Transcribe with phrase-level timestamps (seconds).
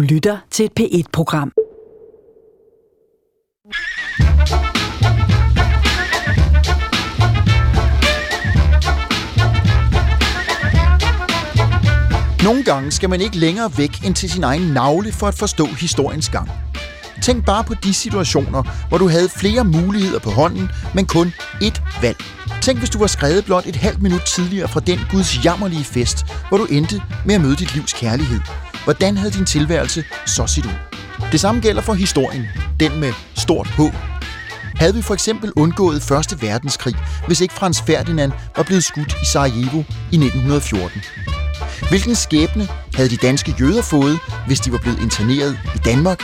[0.00, 1.52] Du lytter til et P1-program.
[12.44, 15.64] Nogle gange skal man ikke længere væk end til sin egen navle for at forstå
[15.64, 16.48] historiens gang.
[17.22, 21.32] Tænk bare på de situationer, hvor du havde flere muligheder på hånden, men kun
[21.62, 22.16] ét valg.
[22.62, 26.26] Tænk, hvis du var skrevet blot et halvt minut tidligere fra den Guds jammerlige fest,
[26.48, 28.40] hvor du endte med at møde dit livs kærlighed.
[28.84, 30.72] Hvordan havde din tilværelse så set ud?
[31.32, 32.46] Det samme gælder for historien,
[32.80, 33.80] den med stort H.
[34.76, 36.94] Havde vi for eksempel undgået Første Verdenskrig,
[37.26, 39.78] hvis ikke Frans Ferdinand var blevet skudt i Sarajevo
[40.12, 41.02] i 1914?
[41.88, 46.22] Hvilken skæbne havde de danske jøder fået, hvis de var blevet interneret i Danmark?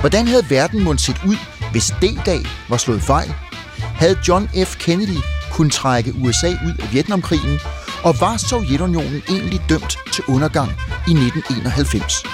[0.00, 1.36] Hvordan havde verden måttet set ud,
[1.72, 3.34] hvis D-dag var slået fejl?
[3.78, 4.76] Havde John F.
[4.76, 5.18] Kennedy
[5.52, 7.58] kunne trække USA ud af Vietnamkrigen?
[8.04, 10.70] Og var Sovjetunionen egentlig dømt til undergang
[11.08, 12.24] i 1991?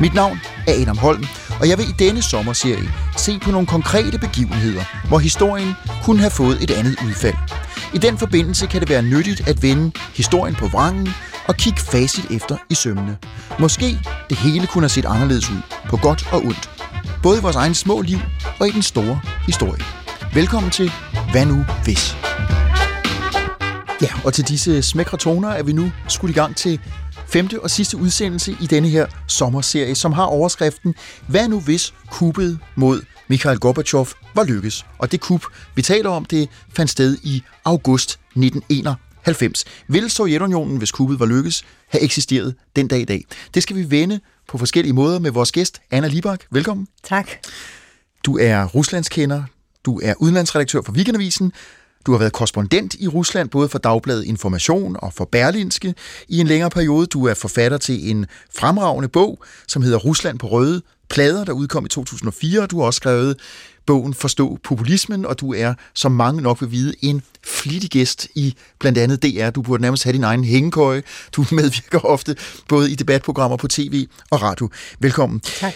[0.00, 1.24] Mit navn er Adam Holm,
[1.60, 5.72] og jeg vil i denne sommerserie se på nogle konkrete begivenheder, hvor historien
[6.04, 7.34] kunne have fået et andet udfald.
[7.94, 11.08] I den forbindelse kan det være nyttigt at vende historien på vrangen
[11.48, 13.16] og kigge facit efter i sømmene.
[13.58, 13.98] Måske
[14.30, 16.70] det hele kunne have set anderledes ud, på godt og ondt.
[17.22, 18.18] Både i vores egen små liv
[18.60, 19.82] og i den store historie.
[20.34, 20.92] Velkommen til
[21.32, 22.16] Hvad nu hvis?
[24.02, 26.80] Ja, og til disse smækre toner er vi nu skudt i gang til
[27.28, 30.94] femte og sidste udsendelse i denne her sommerserie, som har overskriften
[31.28, 34.86] Hvad nu hvis kuppet mod Mikhail Gorbachev var lykkes?
[34.98, 39.64] Og det kup, vi taler om, det fandt sted i august 1991.
[39.88, 43.24] Vil Sovjetunionen, hvis kuppet var lykkes, have eksisteret den dag i dag?
[43.54, 46.40] Det skal vi vende på forskellige måder med vores gæst, Anna Libak.
[46.50, 46.88] Velkommen.
[47.02, 47.30] Tak.
[48.26, 49.42] Du er ruslandskender,
[49.84, 51.52] du er udenlandsredaktør for Weekendavisen,
[52.06, 55.94] du har været korrespondent i Rusland, både for Dagbladet Information og for Berlinske
[56.28, 57.06] i en længere periode.
[57.06, 58.26] Du er forfatter til en
[58.56, 62.66] fremragende bog, som hedder Rusland på røde plader, der udkom i 2004.
[62.66, 63.36] Du har også skrevet
[63.86, 68.54] bogen Forstå populismen, og du er, som mange nok vil vide, en flittig gæst i
[68.78, 69.50] blandt andet DR.
[69.50, 71.02] Du burde nærmest have din egen hængekøje.
[71.32, 72.36] Du medvirker ofte
[72.68, 74.68] både i debatprogrammer på tv og radio.
[74.98, 75.40] Velkommen.
[75.40, 75.74] Tak.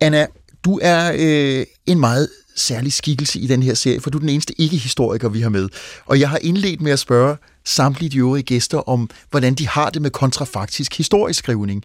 [0.00, 0.26] Anna,
[0.64, 4.28] du er øh, en meget særlig skikkelse i den her serie, for du er den
[4.28, 5.68] eneste ikke-historiker, vi har med.
[6.06, 9.90] Og jeg har indledt med at spørge samtlige de øvrige gæster om, hvordan de har
[9.90, 11.84] det med kontrafaktisk historieskrivning.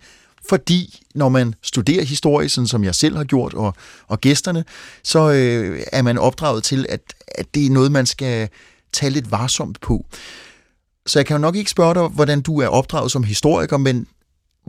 [0.50, 3.76] Fordi når man studerer historie, sådan som jeg selv har gjort, og,
[4.08, 4.66] og gæsterne,
[5.04, 8.50] så øh, er man opdraget til, at, at det er noget, man skal
[8.94, 10.06] tage lidt varsomt på.
[11.06, 14.08] Så jeg kan jo nok ikke spørge dig, hvordan du er opdraget som historiker, men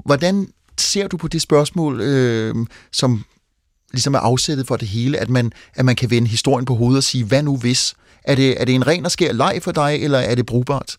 [0.07, 0.49] hvordan
[0.79, 2.55] ser du på det spørgsmål, øh,
[2.93, 3.25] som
[3.93, 6.97] ligesom er afsættet for det hele, at man, at man kan vende historien på hovedet
[6.97, 7.95] og sige, hvad nu hvis?
[8.25, 10.97] Er det, er det en ren og skær leg for dig, eller er det brugbart?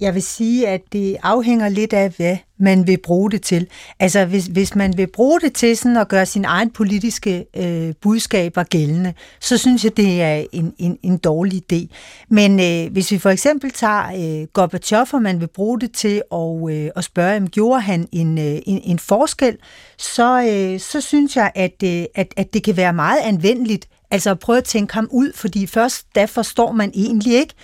[0.00, 3.66] Jeg vil sige, at det afhænger lidt af, hvad man vil bruge det til.
[4.00, 7.94] Altså, hvis, hvis man vil bruge det til sådan at gøre sin egen politiske øh,
[8.00, 11.86] budskaber gældende, så synes jeg, det er en, en, en dårlig idé.
[12.28, 16.22] Men øh, hvis vi for eksempel tager øh, Gorbachev, og man vil bruge det til
[16.32, 19.56] at, øh, at spørge, om gjorde han en, øh, en, en forskel,
[19.98, 24.30] så, øh, så synes jeg, at, øh, at, at det kan være meget anvendeligt Altså
[24.30, 27.54] at prøve at tænke ham ud, fordi først da forstår man egentlig ikke,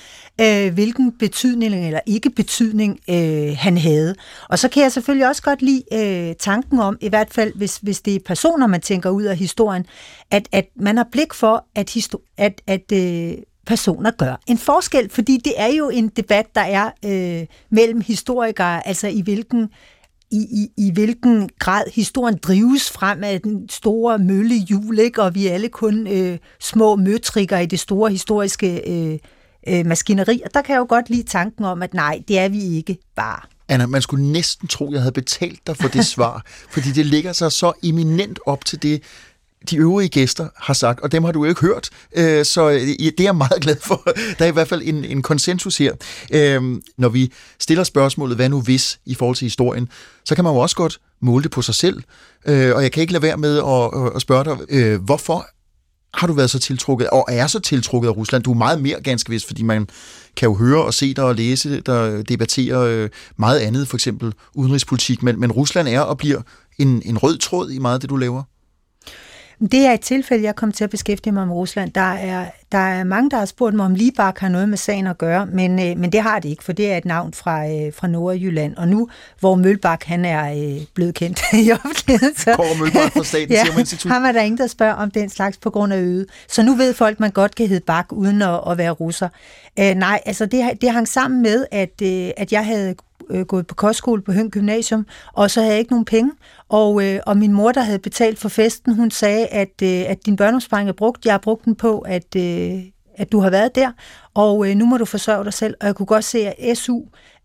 [0.40, 4.14] øh, hvilken betydning eller ikke betydning øh, han havde.
[4.48, 7.76] Og så kan jeg selvfølgelig også godt lide øh, tanken om, i hvert fald hvis,
[7.76, 9.86] hvis det er personer, man tænker ud af historien,
[10.30, 13.32] at, at man har blik for, at, histo- at, at øh,
[13.66, 18.86] personer gør en forskel, fordi det er jo en debat, der er øh, mellem historikere,
[18.86, 19.68] altså i hvilken
[20.30, 25.22] i, i, i hvilken grad historien drives frem af den store møllehjul, ikke?
[25.22, 29.18] og vi er alle kun øh, små møtrikker i det store historiske øh,
[29.68, 30.40] øh, maskineri.
[30.44, 32.98] Og der kan jeg jo godt lide tanken om, at nej, det er vi ikke
[33.16, 33.40] bare.
[33.68, 37.32] Anna, man skulle næsten tro, jeg havde betalt dig for det svar, fordi det ligger
[37.32, 39.02] sig så eminent op til det,
[39.70, 43.20] de øvrige gæster har sagt, og dem har du jo ikke hørt, øh, så det
[43.20, 44.02] er jeg meget glad for.
[44.38, 45.92] Der er i hvert fald en, en konsensus her.
[46.32, 46.62] Øh,
[46.98, 49.88] når vi stiller spørgsmålet, hvad nu hvis, i forhold til historien,
[50.24, 52.02] så kan man jo også godt måle det på sig selv,
[52.46, 55.46] øh, og jeg kan ikke lade være med at, at spørge dig, hvorfor
[56.14, 58.42] har du været så tiltrukket, og er så tiltrukket af Rusland?
[58.42, 59.88] Du er meget mere ganske vist, fordi man
[60.36, 64.32] kan jo høre og se dig og læse der debatterer øh, meget andet, for eksempel
[64.54, 66.40] udenrigspolitik, men, men Rusland er og bliver
[66.78, 68.42] en, en rød tråd i meget af det, du laver.
[69.60, 71.92] Det er et tilfælde, jeg kom til at beskæftige mig med Rusland.
[71.92, 75.06] Der er, der er mange, der har spurgt mig, om Libak har noget med sagen
[75.06, 77.66] at gøre, men, øh, men det har det ikke, for det er et navn fra,
[77.66, 78.76] øh, fra Nordjylland.
[78.76, 79.08] Og nu,
[79.40, 82.54] hvor Mølbak han er øh, blevet kendt i offentligheden, så...
[82.56, 84.12] Kåre Mølbak fra Statens ja, Institut.
[84.12, 86.26] ham er der ingen, der spørger om den slags på grund af øde.
[86.48, 89.28] Så nu ved folk, man godt kan hedde Bak, uden at, at være russer.
[89.78, 92.94] Øh, nej, altså det, det hang sammen med, at, øh, at jeg havde
[93.30, 96.32] øh, gået på kostskole på Høng Gymnasium, og så havde jeg ikke nogen penge.
[96.68, 100.26] Og, øh, og min mor, der havde betalt for festen, hun sagde, at, øh, at
[100.26, 101.24] din børneopsparing er brugt.
[101.24, 102.82] Jeg har brugt den på, at, øh,
[103.16, 103.92] at du har været der,
[104.34, 105.74] og øh, nu må du forsørge dig selv.
[105.80, 107.00] Og jeg kunne godt se, at SU,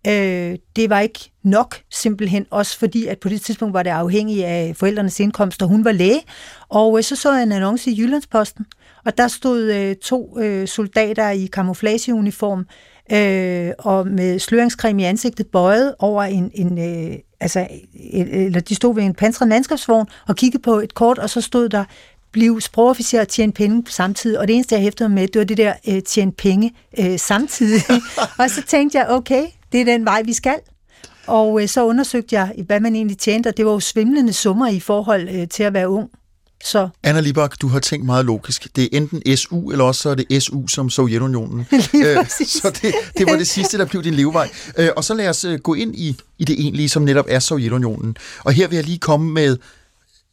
[0.07, 4.45] øh, det var ikke nok simpelthen, også fordi, at på det tidspunkt var det afhængigt
[4.45, 6.21] af forældrenes indkomst, og hun var læge.
[6.69, 8.65] Og øh, så så jeg en annonce i Jyllandsposten,
[9.05, 12.65] og der stod øh, to øh, soldater i camouflageuniform,
[13.11, 18.59] øh, og med sløringscreme i ansigtet bøjet over en, en øh, altså, øh, øh, eller
[18.59, 21.83] de stod ved en pansret landskabsvogn og kiggede på et kort, og så stod der,
[22.31, 24.39] blive sprogofficer og tjene penge samtidig.
[24.39, 27.81] Og det eneste, jeg hæftede med, det var det der øh, tjene penge øh, samtidig.
[28.39, 30.55] og så tænkte jeg, okay, det er den vej, vi skal.
[31.27, 34.67] Og øh, så undersøgte jeg, hvad man egentlig tjente, og det var jo svimlende summer
[34.67, 36.09] i forhold øh, til at være ung.
[36.65, 36.89] Så.
[37.03, 38.67] Anna Libak, du har tænkt meget logisk.
[38.75, 41.59] Det er enten SU, eller også så er det SU som Sovjetunionen.
[42.05, 44.49] øh, så det, det var det sidste, der blev din levevej.
[44.77, 47.39] Øh, og så lad os øh, gå ind i, i det egentlige, som netop er
[47.39, 48.17] Sovjetunionen.
[48.43, 49.57] Og her vil jeg lige komme med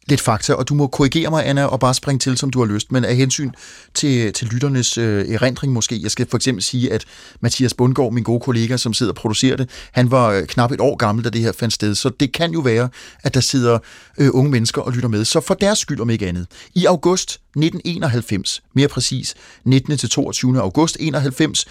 [0.07, 2.67] lidt fakta, og du må korrigere mig, Anna, og bare springe til, som du har
[2.67, 2.93] lyst.
[2.93, 3.51] Men af hensyn
[3.95, 7.05] til, til lytternes øh, erindring måske, jeg skal for eksempel sige, at
[7.41, 10.81] Mathias Bundgaard, min gode kollega, som sidder og producerer det, han var øh, knap et
[10.81, 11.95] år gammel, da det her fandt sted.
[11.95, 12.89] Så det kan jo være,
[13.23, 13.79] at der sidder
[14.19, 15.25] øh, unge mennesker og lytter med.
[15.25, 16.47] Så for deres skyld om ikke andet.
[16.75, 19.99] I august 1991, mere præcis 19.
[19.99, 20.61] til 22.
[20.61, 21.67] august 91,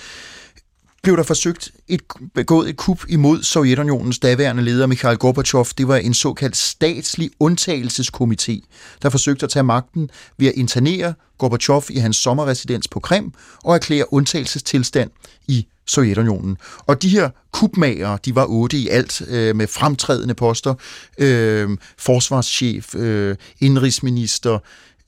[1.05, 2.01] blev der forsøgt et,
[2.35, 5.65] begået et kup imod Sovjetunionens daværende leder Mikhail Gorbachev.
[5.77, 8.59] Det var en såkaldt statslig undtagelseskomité,
[9.01, 13.75] der forsøgte at tage magten ved at internere Gorbachev i hans sommerresidens på Krim og
[13.75, 15.11] erklære undtagelsestilstand
[15.47, 16.57] i Sovjetunionen.
[16.79, 20.73] Og de her kupmager, de var otte i alt øh, med fremtrædende poster,
[21.17, 24.59] øh, forsvarschef, øh, indrigsminister,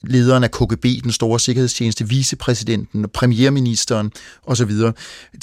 [0.07, 4.11] lederen af KGB, den store sikkerhedstjeneste, vicepræsidenten, premierministeren
[4.43, 4.71] osv.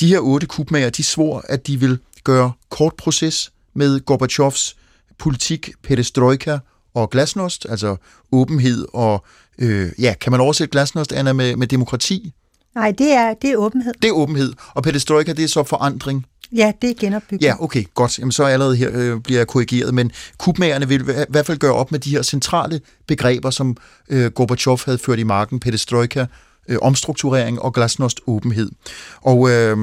[0.00, 4.76] De her otte kupmager, de svor, at de vil gøre kort proces med Gorbachevs
[5.18, 6.58] politik, perestroika
[6.94, 7.96] og glasnost, altså
[8.32, 9.24] åbenhed og,
[9.58, 12.32] øh, ja, kan man oversætte glasnost, Anna, med, med demokrati?
[12.74, 13.92] Nej, det er, det er åbenhed.
[14.02, 16.26] Det er åbenhed, og perestroika, det er så forandring.
[16.52, 17.42] Ja, det er genopbygning.
[17.42, 18.18] Ja, okay, godt.
[18.18, 21.58] Jamen, så er allerede her øh, bliver jeg korrigeret, men kubmagerne vil i hvert fald
[21.58, 23.76] gøre op med de her centrale begreber, som
[24.08, 26.26] øh, Gorbachev havde ført i marken, perestroika,
[26.68, 28.70] øh, omstrukturering og glasnost åbenhed.
[29.20, 29.76] Og, øh,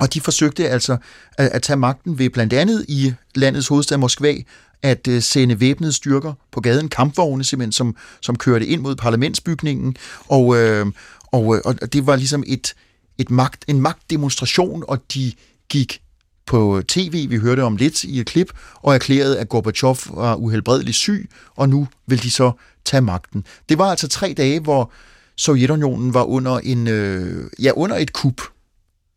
[0.00, 0.96] og de forsøgte altså
[1.38, 4.34] at, at tage magten ved blandt andet i landets hovedstad Moskva
[4.82, 9.96] at øh, sende væbnede styrker på gaden, kampvogne simpelthen, som, som kørte ind mod parlamentsbygningen,
[10.28, 10.86] og, øh,
[11.32, 12.74] og, øh, og det var ligesom et,
[13.18, 15.32] et magt, en magtdemonstration, og de
[15.68, 16.00] gik
[16.46, 20.96] på tv, vi hørte om lidt i et klip, og erklærede, at Gorbachev var uhelbredeligt
[20.96, 22.52] syg, og nu vil de så
[22.84, 23.44] tage magten.
[23.68, 24.92] Det var altså tre dage, hvor
[25.36, 28.40] Sovjetunionen var under, en, øh, ja, under et kup.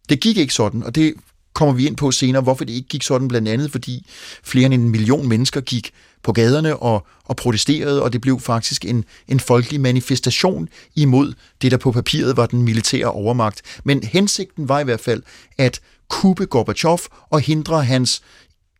[0.09, 1.13] Det gik ikke sådan, og det
[1.53, 4.05] kommer vi ind på senere, hvorfor det ikke gik sådan, blandt andet fordi
[4.44, 5.91] flere end en million mennesker gik
[6.23, 11.71] på gaderne og, og protesterede, og det blev faktisk en, en folkelig manifestation imod det,
[11.71, 13.61] der på papiret var den militære overmagt.
[13.83, 15.23] Men hensigten var i hvert fald
[15.57, 15.79] at
[16.09, 17.00] kuppe Gorbachev
[17.30, 18.21] og hindre hans,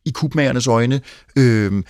[0.06, 1.01] i kubmagernes øjne,
[1.35, 1.83] øh,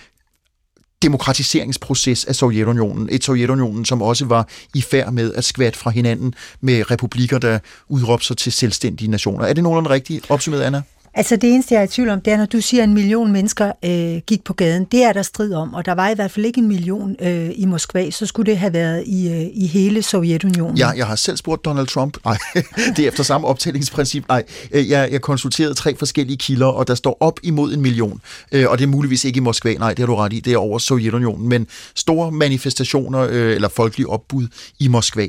[1.02, 3.08] demokratiseringsproces af Sovjetunionen.
[3.12, 7.58] Et Sovjetunionen, som også var i færd med at skvatte fra hinanden med republikker, der
[7.88, 9.44] udråbte sig til selvstændige nationer.
[9.44, 10.82] Er det nogenlunde rigtigt opsummeret, Anna?
[11.14, 12.94] Altså det eneste, jeg er i tvivl om, det er, når du siger, at en
[12.94, 14.84] million mennesker øh, gik på gaden.
[14.84, 17.50] Det er der strid om, og der var i hvert fald ikke en million øh,
[17.54, 20.76] i Moskva, så skulle det have været i, øh, i hele Sovjetunionen.
[20.76, 22.16] Ja, jeg har selv spurgt Donald Trump.
[22.24, 22.38] Nej,
[22.96, 24.28] det er efter samme optællingsprincip.
[24.28, 28.20] Nej, øh, jeg, jeg konsulterede tre forskellige kilder, og der står op imod en million.
[28.52, 30.52] Øh, og det er muligvis ikke i Moskva, nej, det har du ret i, det
[30.52, 31.48] er over Sovjetunionen.
[31.48, 35.26] Men store manifestationer øh, eller folkelige opbud i Moskva.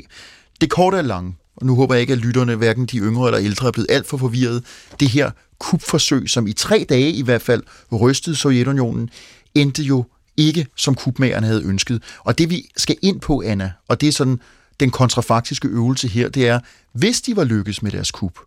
[0.61, 3.39] Det korte er lange, og nu håber jeg ikke, at lytterne, hverken de yngre eller
[3.39, 4.63] ældre, er blevet alt for forvirret.
[4.99, 9.09] Det her kupforsøg, som i tre dage i hvert fald rystede Sovjetunionen,
[9.55, 10.05] endte jo
[10.37, 12.03] ikke, som kupmagerne havde ønsket.
[12.19, 14.39] Og det vi skal ind på, Anna, og det er sådan
[14.79, 16.59] den kontrafaktiske øvelse her, det er,
[16.93, 18.39] hvis de var lykkes med deres kup,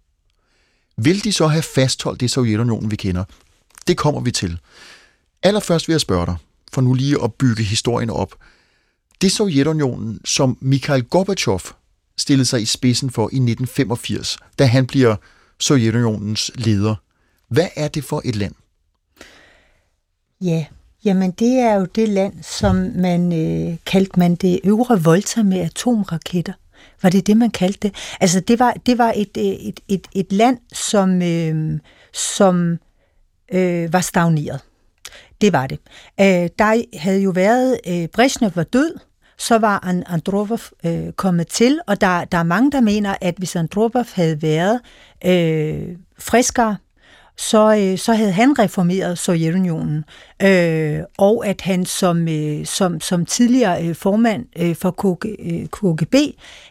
[0.97, 3.25] vil de så have fastholdt det Sovjetunionen, vi kender?
[3.87, 4.59] Det kommer vi til.
[5.43, 6.37] Allerførst vil jeg spørge dig,
[6.73, 8.35] for nu lige at bygge historien op.
[9.23, 11.61] Det Sovjetunionen, som Mikhail Gorbachev
[12.17, 15.17] stillede sig i spidsen for i 1985, da han bliver
[15.61, 16.95] Sovjetunionens leder.
[17.49, 18.55] Hvad er det for et land?
[20.41, 20.67] Ja,
[21.05, 25.59] jamen det er jo det land, som man øh, kaldte man det øvre Volta med
[25.59, 26.53] atomraketter.
[27.03, 27.95] Var det det, man kaldte det?
[28.21, 31.81] Altså det var, det var et, øh, et, et, et land, som, øh,
[32.13, 32.79] som
[33.53, 34.61] øh, var stagneret.
[35.41, 35.79] Det var det.
[36.21, 38.99] Øh, der havde jo været, øh, Brezhnev var død,
[39.43, 43.57] så var Andropov øh, kommet til, og der, der er mange, der mener, at hvis
[43.57, 44.81] Andropov havde været
[45.25, 46.77] øh, friskere,
[47.37, 50.05] så, øh, så havde han reformeret Sovjetunionen,
[50.43, 55.67] øh, og at han som, øh, som, som tidligere øh, formand øh, for KG, øh,
[55.67, 56.15] KGB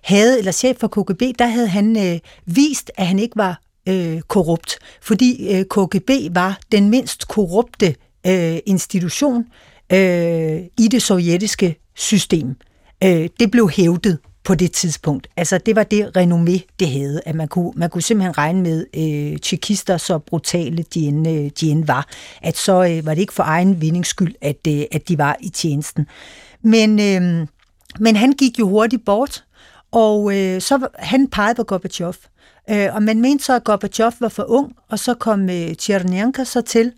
[0.04, 4.22] havde, eller chef for KGB, der havde han øh, vist, at han ikke var øh,
[4.22, 7.96] korrupt, fordi øh, KGB var den mindst korrupte
[8.28, 9.46] øh, institution
[9.94, 12.56] øh, i det sovjetiske system.
[13.04, 15.28] Øh, det blev hævdet på det tidspunkt.
[15.38, 18.86] Altså, det var det renommé, det havde, at man kunne, man kunne simpelthen regne med
[18.94, 22.08] øh, tjekister, så brutale de end, øh, de end var,
[22.42, 25.36] at så øh, var det ikke for egen vindings skyld, at, øh, at de var
[25.40, 26.08] i tjenesten.
[26.62, 27.48] Men, øh,
[28.00, 29.44] men han gik jo hurtigt bort,
[29.92, 32.14] og øh, så han pegede på Gorbachev.
[32.70, 36.44] Øh, og man mente så, at Gorbachev var for ung, og så kom øh, Tjernenka
[36.44, 36.94] så til.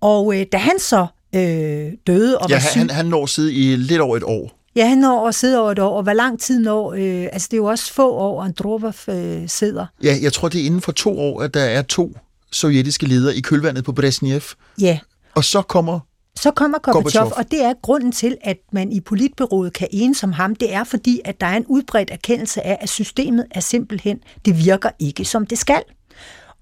[0.00, 2.80] Og øh, da han så øh, døde og ja, var syg...
[2.80, 4.60] han, han når sidde i lidt over et år.
[4.76, 6.92] Ja, han når at sidde over et år, og hvor lang tid når...
[6.92, 9.86] Øh, altså, det er jo også få år, Andropov øh, sidder.
[10.02, 12.16] Ja, jeg tror, det er inden for to år, at der er to
[12.52, 14.40] sovjetiske ledere i kølvandet på Brezhnev.
[14.80, 14.98] Ja.
[15.34, 16.00] Og så kommer
[16.36, 17.44] så kommer Gorbachev, Gorbachev.
[17.44, 20.54] og det er grunden til, at man i politbyrået kan enes om ham.
[20.54, 24.64] Det er fordi, at der er en udbredt erkendelse af, at systemet er simpelthen, det
[24.64, 25.82] virker ikke som det skal.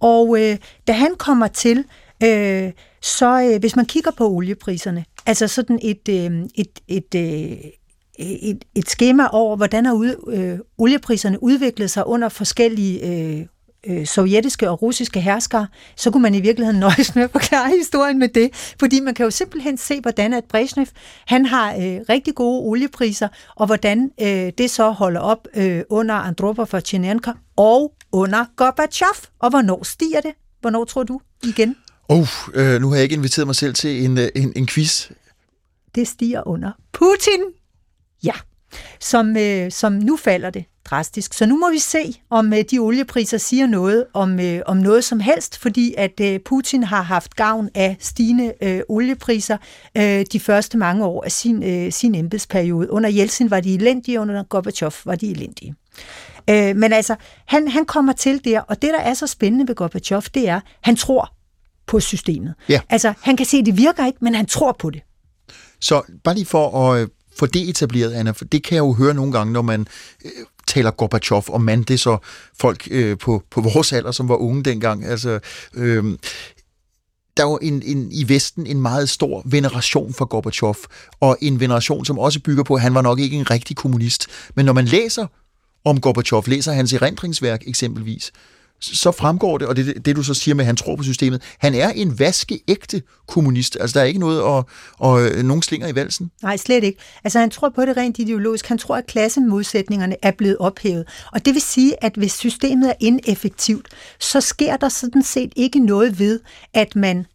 [0.01, 1.85] Og øh, da han kommer til,
[2.25, 7.59] øh, så øh, hvis man kigger på oliepriserne, altså sådan et, øh, et, et, øh,
[8.19, 13.47] et, et schema over, hvordan har ud, øh, oliepriserne udviklet sig under forskellige øh,
[13.87, 18.19] øh, sovjetiske og russiske herskere, så kunne man i virkeligheden nøjes med at forklare historien
[18.19, 18.75] med det.
[18.81, 20.87] Fordi man kan jo simpelthen se, hvordan at Brezhnev,
[21.27, 26.15] han har øh, rigtig gode oliepriser, og hvordan øh, det så holder op øh, under
[26.15, 29.29] Andropov og Tjenenko og under Gorbachev.
[29.39, 30.33] Og hvornår stiger det?
[30.61, 31.77] Hvornår tror du igen?
[32.13, 35.11] Oh, øh, nu har jeg ikke inviteret mig selv til en, øh, en, en quiz.
[35.95, 37.41] Det stiger under Putin.
[38.25, 38.33] Ja,
[39.01, 41.35] som, øh, som nu falder det drastisk.
[41.35, 45.05] Så nu må vi se, om øh, de oliepriser siger noget om, øh, om noget
[45.05, 49.57] som helst, fordi at øh, Putin har haft gavn af stigende øh, oliepriser
[49.97, 52.91] øh, de første mange år af sin, øh, sin embedsperiode.
[52.91, 55.75] Under Jeltsin var de elendige, under Gorbachev var de elendige.
[56.51, 57.17] Øh, men altså,
[57.47, 60.61] han, han kommer til der, og det, der er så spændende ved Gorbachev, det er,
[60.81, 61.42] han tror
[61.87, 62.55] på systemet.
[62.69, 62.81] Ja.
[62.89, 65.03] Altså, han kan se, at det virker ikke, men han tror på det.
[65.81, 67.09] Så bare lige for at øh,
[67.39, 69.87] få det etableret, Anna, for det kan jeg jo høre nogle gange, når man
[70.25, 70.31] øh,
[70.67, 72.19] taler Gorbachev, og man, det er så
[72.61, 75.05] folk øh, på, på vores alder, som var unge dengang.
[75.05, 75.39] Altså,
[75.75, 76.05] øh,
[77.37, 80.75] der er jo en, en, i Vesten en meget stor veneration for Gorbachev,
[81.21, 84.27] og en veneration, som også bygger på, at han var nok ikke en rigtig kommunist.
[84.55, 85.27] Men når man læser
[85.85, 88.33] om Gorbachev, læser hans erindringsværk eksempelvis,
[88.83, 91.43] så fremgår det, og det, det du så siger med, at han tror på systemet,
[91.59, 93.77] han er en vaskeægte kommunist.
[93.81, 94.65] Altså, der er ikke noget at,
[94.99, 96.31] og, øh, nogen slinger i valsen.
[96.43, 96.99] Nej, slet ikke.
[97.25, 98.67] Altså, han tror på det rent ideologisk.
[98.67, 101.05] Han tror, at klassemodsætningerne er blevet ophævet.
[101.33, 103.89] Og det vil sige, at hvis systemet er ineffektivt,
[104.21, 106.41] så sker der sådan set ikke noget ved,
[106.75, 107.27] at man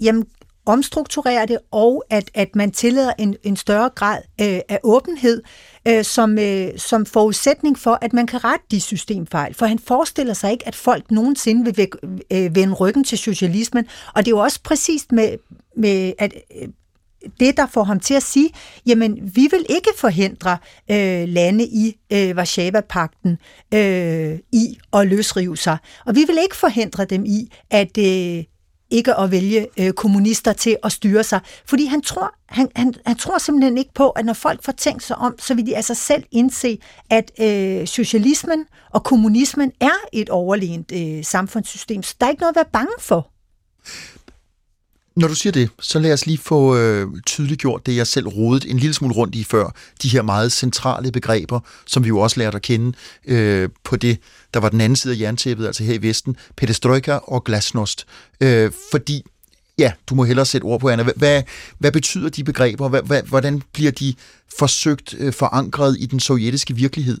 [0.00, 0.24] jamen,
[0.66, 5.42] omstrukturere det, og at, at man tillader en, en større grad øh, af åbenhed
[5.88, 9.54] øh, som, øh, som forudsætning for, at man kan rette de systemfejl.
[9.54, 11.88] For han forestiller sig ikke, at folk nogensinde vil væk,
[12.32, 13.86] øh, vende ryggen til socialismen.
[14.14, 15.36] Og det er jo også præcis med,
[15.76, 16.68] med at øh,
[17.40, 18.50] det, der får ham til at sige,
[18.86, 20.58] jamen, vi vil ikke forhindre
[20.90, 23.38] øh, lande i øh, Varsava-pakten
[23.74, 25.78] øh, i at løsrive sig.
[26.06, 28.44] Og vi vil ikke forhindre dem i at øh,
[28.92, 31.40] ikke at vælge øh, kommunister til at styre sig.
[31.66, 35.02] Fordi han tror, han, han, han tror simpelthen ikke på, at når folk får tænkt
[35.02, 36.78] sig om, så vil de altså selv indse,
[37.10, 42.02] at øh, socialismen og kommunismen er et overlegent øh, samfundssystem.
[42.02, 43.28] Så der er ikke noget at være bange for.
[45.16, 48.64] Når du siger det, så lad os lige få øh, tydeliggjort det, jeg selv rodet
[48.70, 49.74] en lille smule rundt i før.
[50.02, 52.92] De her meget centrale begreber, som vi jo også lærte at kende
[53.24, 54.18] øh, på det,
[54.54, 58.06] der var den anden side af jerntæppet, altså her i Vesten, pedestrojka og glasnost.
[58.40, 59.22] Øh, fordi,
[59.78, 61.04] ja, du må hellere sætte ord på, Anna.
[61.16, 61.42] Hvad,
[61.78, 62.88] hvad betyder de begreber?
[62.88, 64.14] Hvad, hvad, hvordan bliver de
[64.58, 67.18] forsøgt øh, forankret i den sovjetiske virkelighed?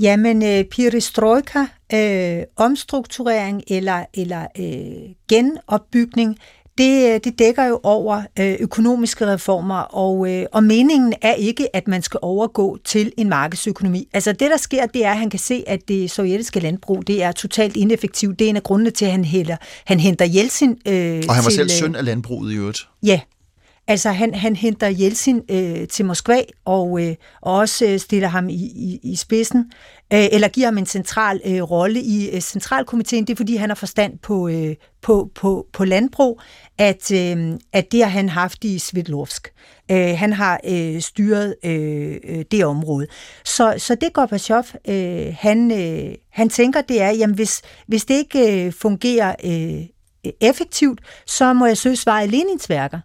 [0.00, 6.38] Jamen, øh, perestrojka, øh, omstrukturering eller, eller øh, genopbygning,
[6.78, 11.76] det, øh, det dækker jo over øh, økonomiske reformer, og, øh, og meningen er ikke,
[11.76, 14.08] at man skal overgå til en markedsøkonomi.
[14.12, 17.22] Altså det, der sker, det er, at han kan se, at det sovjetiske landbrug, det
[17.22, 18.38] er totalt ineffektivt.
[18.38, 21.44] Det er en af grundene til, at han, hælder, han henter Jeltsin øh, Og han
[21.44, 22.88] var til, selv søn af landbruget i øvrigt.
[23.02, 23.20] Ja,
[23.92, 28.48] Altså, han, han henter Jeltsin øh, til Moskva, og, øh, og også øh, stiller ham
[28.48, 29.72] i, i, i spidsen,
[30.12, 33.26] øh, eller giver ham en central øh, rolle i øh, centralkomiteen.
[33.26, 36.40] Det er, fordi han har forstand på, øh, på, på, på landbrug,
[36.78, 39.52] at, øh, at det har han haft i Svitlovsk.
[39.90, 43.06] Øh, han har øh, styret øh, øh det område.
[43.44, 48.14] Så, så det Gorbachev, øh, han, øh, han tænker, det er, jamen hvis, hvis det
[48.14, 52.98] ikke øh, fungerer øh, effektivt, så må jeg søge svar i Lenins værker.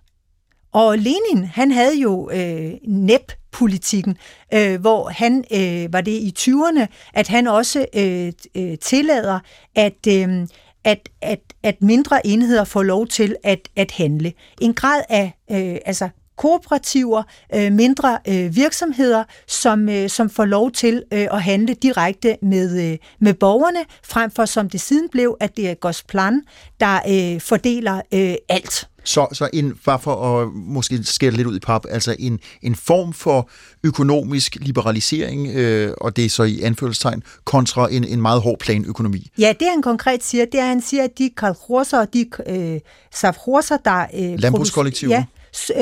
[0.71, 4.17] Og Lenin, han havde jo øh, NEP-politikken,
[4.53, 9.39] øh, hvor han øh, var det i 20'erne, at han også øh, øh, tillader,
[9.75, 10.47] at, øh,
[10.83, 14.33] at, at, at mindre enheder får lov til at, at handle.
[14.61, 17.23] En grad af øh, altså kooperativer,
[17.55, 22.91] øh, mindre øh, virksomheder, som, øh, som får lov til øh, at handle direkte med,
[22.91, 26.41] øh, med borgerne, frem for som det siden blev, at det er Gosplan,
[26.79, 28.87] der øh, fordeler øh, alt.
[29.07, 32.75] Så, så en, bare for at måske skære lidt ud i pap, altså en, en
[32.75, 33.49] form for
[33.83, 39.31] økonomisk liberalisering, øh, og det er så i anførselstegn, kontra en, en meget hård planøkonomi.
[39.37, 42.29] Ja, det han konkret siger, det er, at han siger, at de kalkhorser og de
[42.47, 42.79] øh,
[43.13, 44.05] safhorser, der...
[44.13, 45.15] Øh, Landbrugskollektiver.
[45.15, 45.23] Ja,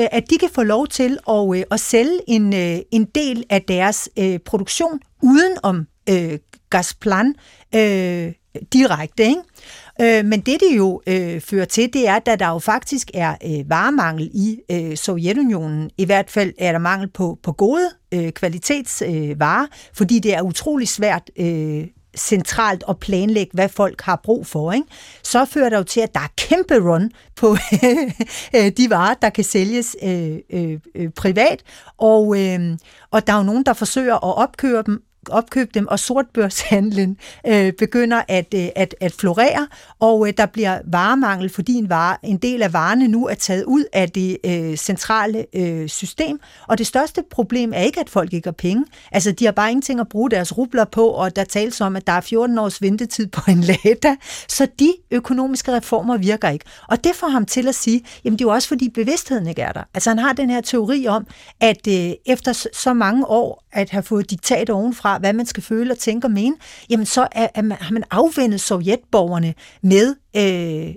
[0.00, 3.44] øh, at de kan få lov til at, øh, at sælge en, øh, en del
[3.50, 6.38] af deres øh, produktion uden om øh,
[6.70, 7.34] Gasplan
[7.74, 8.32] øh,
[8.72, 9.24] direkte.
[9.24, 9.40] Ikke?
[10.00, 13.34] Øh, men det, det jo øh, fører til, det er, at der jo faktisk er
[13.44, 15.90] øh, varemangel i øh, Sovjetunionen.
[15.98, 20.42] I hvert fald er der mangel på, på gode øh, kvalitetsvarer, øh, fordi det er
[20.42, 21.86] utrolig svært øh,
[22.16, 24.86] centralt at planlægge, hvad folk har brug for, ikke?
[25.22, 27.56] så fører det jo til, at der er kæmpe run på
[28.56, 31.62] øh, de varer, der kan sælges øh, øh, øh, privat,
[31.98, 32.78] og, øh,
[33.10, 37.16] og der er jo nogen, der forsøger at opkøre dem, opkøbe dem, og sortbørshandlen
[37.46, 39.66] øh, begynder at, øh, at, at florere,
[40.00, 43.64] og øh, der bliver varemangel, fordi en, vare, en del af varerne nu er taget
[43.64, 46.40] ud af det øh, centrale øh, system.
[46.68, 48.84] Og det største problem er ikke, at folk ikke har penge.
[49.12, 52.06] Altså, de har bare ingenting at bruge deres rubler på, og der tales om, at
[52.06, 54.16] der er 14 års ventetid på en lada.
[54.48, 56.64] Så de økonomiske reformer virker ikke.
[56.88, 59.62] Og det får ham til at sige, jamen det er jo også fordi bevidstheden ikke
[59.62, 59.82] er der.
[59.94, 61.26] Altså han har den her teori om,
[61.60, 65.92] at øh, efter så mange år at have fået diktat ovenfra, hvad man skal føle
[65.92, 66.56] og tænke og mene,
[66.90, 70.94] jamen så er, er man, har man afvendet sovjetborgerne med øh,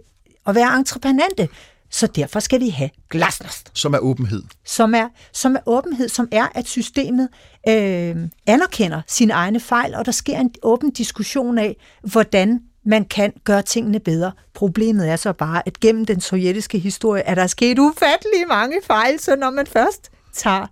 [0.47, 1.49] at være entreprenante.
[1.91, 3.71] Så derfor skal vi have glasnost.
[3.73, 4.43] Som er åbenhed.
[4.65, 7.29] Som er, som er åbenhed, som er, at systemet
[7.67, 8.15] øh,
[8.47, 13.61] anerkender sine egne fejl, og der sker en åben diskussion af, hvordan man kan gøre
[13.61, 14.31] tingene bedre.
[14.53, 19.19] Problemet er så bare, at gennem den sovjetiske historie er der sket ufattelig mange fejl,
[19.19, 20.67] så når man først tager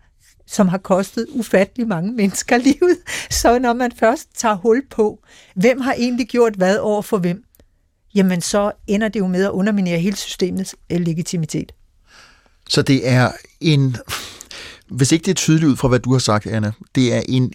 [0.48, 2.98] som har kostet ufattelig mange mennesker livet.
[3.42, 5.20] Så når man først tager hul på,
[5.56, 7.44] hvem har egentlig gjort hvad over for hvem,
[8.16, 11.72] jamen så ender det jo med at underminere hele systemets øh, legitimitet.
[12.70, 13.32] Så det er
[13.62, 13.98] en,
[14.88, 17.54] hvis ikke det er tydeligt ud fra, hvad du har sagt, Anna, det er en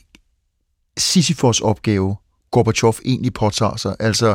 [0.97, 2.17] Sisyfos opgave,
[2.51, 3.97] Gorbachev egentlig påtager sig.
[3.99, 4.35] Altså,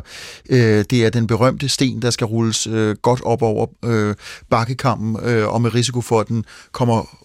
[0.50, 4.16] øh, det er den berømte sten, der skal rulles øh, godt op over øh,
[4.50, 7.18] bakkekampen, øh, og med risiko for, at den kommer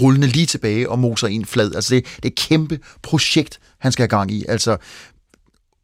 [0.00, 1.74] rullende lige tilbage og moser en flad.
[1.74, 4.44] Altså det, det er et kæmpe projekt, han skal have gang i.
[4.48, 4.76] Altså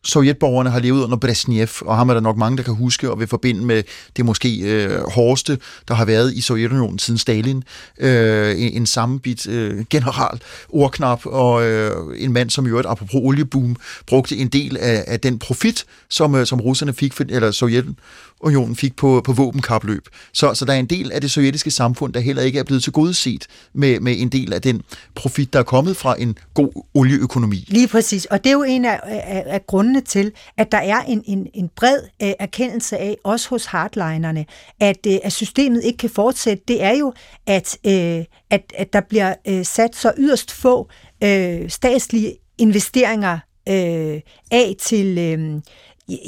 [0.05, 3.21] sovjetborgerne har levet under Brezhnev, og ham er der nok mange, der kan huske og
[3.21, 3.83] vil forbinde med
[4.17, 7.65] det måske øh, hårdeste, der har været i Sovjetunionen siden Stalin.
[8.01, 13.15] Øh, en, en sammenbit øh, general, ordknap, og øh, en mand, som i øvrigt, apropos
[13.15, 17.99] olieboom, brugte en del af, af den profit, som, øh, som russerne fik, eller Sovjetunionen
[18.41, 20.09] Unionen fik på, på våbenkapløb.
[20.33, 22.83] Så, så der er en del af det sovjetiske samfund, der heller ikke er blevet
[22.83, 24.83] tilgodeset med, med en del af den
[25.15, 27.65] profit, der er kommet fra en god olieøkonomi.
[27.69, 31.01] Lige præcis, og det er jo en af, af, af grundene til, at der er
[31.01, 34.47] en, en, en bred uh, erkendelse af, også hos hardlinerne,
[34.81, 36.63] at, uh, at systemet ikke kan fortsætte.
[36.69, 37.13] Det er jo,
[37.47, 40.91] at, uh, at, at der bliver uh, sat så yderst få
[41.25, 43.39] uh, statslige investeringer
[43.71, 44.21] uh,
[44.51, 45.39] af til...
[45.39, 45.63] Uh,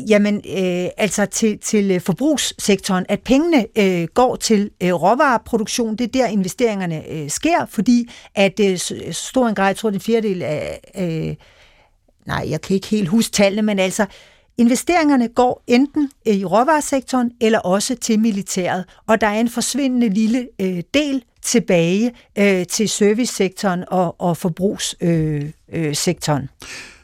[0.09, 6.05] Jamen, øh, altså til, til øh, forbrugssektoren, at pengene øh, går til øh, råvareproduktion, det
[6.05, 9.97] er der investeringerne øh, sker, fordi at øh, øh stor en grad, jeg tror det
[9.97, 11.37] er en fjerdedel af, øh,
[12.27, 14.07] nej, jeg kan ikke helt huske tallene, men altså
[14.59, 20.09] investeringerne går enten øh, i råvaresektoren eller også til militæret, og der er en forsvindende
[20.09, 26.43] lille øh, del tilbage øh, til servicesektoren og, og forbrugssektoren.
[26.43, 27.00] Øh, øh,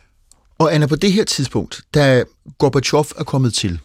[0.59, 2.25] og Anna, på det her tidspunkt, da
[2.59, 3.81] Gorbachev er kommet til,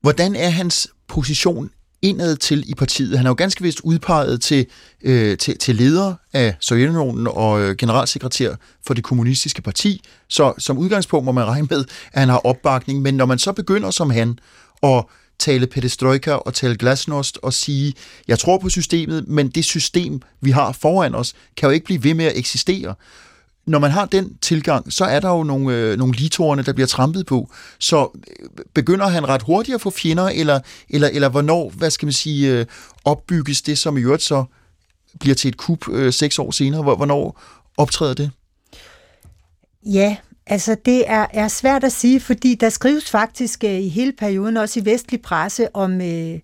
[0.00, 1.70] hvordan er hans position
[2.02, 3.16] indad til i partiet?
[3.16, 4.66] Han er jo ganske vist udpeget til,
[5.02, 8.54] øh, til, til leder af Sovjetunionen og øh, generalsekretær
[8.86, 13.02] for det kommunistiske parti, så som udgangspunkt må man regne med, at han har opbakning,
[13.02, 14.38] men når man så begynder som han
[14.82, 15.04] at
[15.38, 17.94] tale pedestrojka og tale glasnost og sige,
[18.28, 22.04] jeg tror på systemet, men det system, vi har foran os, kan jo ikke blive
[22.04, 22.94] ved med at eksistere.
[23.66, 26.86] Når man har den tilgang, så er der jo nogle, øh, nogle litorerne, der bliver
[26.86, 27.50] trampet på.
[27.78, 32.06] Så øh, begynder han ret hurtigt at få fjender, eller, eller, eller hvornår, hvad skal
[32.06, 32.66] man sige, øh,
[33.04, 34.44] opbygges det, som i øvrigt så
[35.20, 36.82] bliver til et kup øh, seks år senere?
[36.82, 37.40] Hvornår
[37.76, 38.30] optræder det?
[39.86, 44.12] Ja, altså det er, er svært at sige, fordi der skrives faktisk øh, i hele
[44.12, 46.38] perioden, også i vestlig presse, om, øh,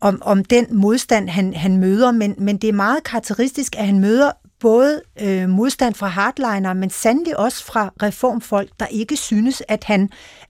[0.00, 3.98] om, om den modstand, han, han møder, men, men det er meget karakteristisk, at han
[3.98, 9.84] møder både øh, modstand fra hardliner, men sandelig også fra reformfolk, der ikke synes, at
[9.84, 10.02] han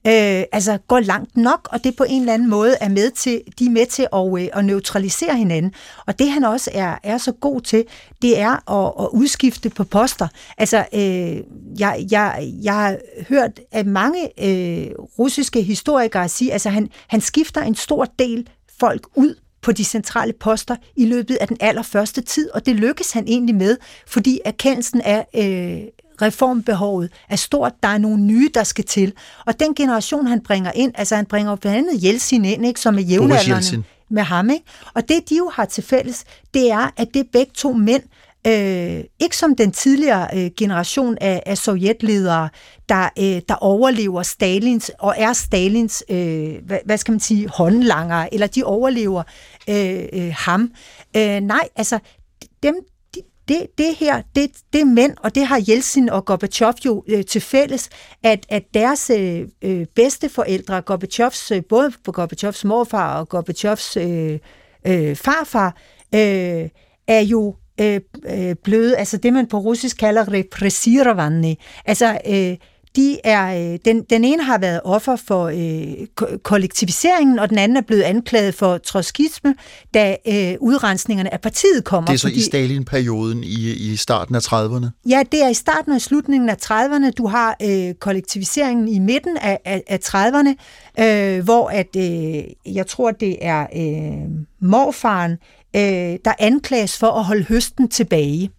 [0.07, 3.41] øh, altså går langt nok, og det på en eller anden måde er med til,
[3.59, 5.73] de er med til at, øh, at neutralisere hinanden.
[6.07, 7.85] Og det han også er, er så god til,
[8.21, 10.27] det er at, at udskifte på poster.
[10.57, 11.43] Altså, øh,
[11.79, 12.97] jeg, jeg, jeg har
[13.29, 19.07] hørt at mange øh, russiske historikere sige, altså han, han skifter en stor del folk
[19.15, 23.23] ud på de centrale poster i løbet af den allerførste tid, og det lykkes han
[23.27, 25.81] egentlig med, fordi erkendelsen af øh,
[26.21, 27.73] reformbehovet er stort.
[27.83, 29.13] Der er nogle nye, der skal til.
[29.45, 32.97] Og den generation, han bringer ind, altså han bringer blandt andet Jeltsin ind, ikke, som
[32.97, 34.49] er jævnaldrende med ham.
[34.49, 34.65] Ikke?
[34.93, 38.03] Og det, de jo har til fælles, det er, at det er begge to mænd,
[38.47, 42.49] Øh, ikke som den tidligere øh, generation af, af sovjetledere,
[42.89, 48.27] der, øh, der overlever Stalins og er Stalins, øh, hvad, hvad skal man sige, håndlanger,
[48.31, 49.23] eller de overlever
[49.69, 50.71] øh, øh, ham.
[51.17, 51.99] Øh, nej, altså
[52.63, 52.75] dem,
[53.47, 57.25] det, det her, det, det er mænd, og det har Jeltsin og Gorbachev jo øh,
[57.25, 57.89] til fælles,
[58.23, 64.39] at, at deres øh, øh bedste forældre, Gorbachevs, øh, både Gorbachevs morfar og Gorbachevs øh,
[64.87, 65.77] øh, farfar,
[66.15, 66.69] øh,
[67.07, 71.55] er jo øh, øh, bløde, altså det man på russisk kalder repressirovanne.
[71.85, 72.57] Altså øh,
[72.95, 77.77] de er, øh, den, den ene har været offer for øh, kollektiviseringen, og den anden
[77.77, 79.55] er blevet anklaget for trotskisme,
[79.93, 82.07] da øh, udrensningerne af partiet kommer.
[82.07, 84.85] Det er så fordi, i Stalin-perioden i, i starten af 30'erne?
[85.09, 87.11] Ja, det er i starten og slutningen af 30'erne.
[87.11, 90.53] Du har øh, kollektiviseringen i midten af, af, af 30'erne,
[91.03, 92.43] øh, hvor at, øh,
[92.75, 94.29] jeg tror, det er øh,
[94.61, 95.37] morfaren,
[95.75, 98.51] øh, der anklages for at holde høsten tilbage.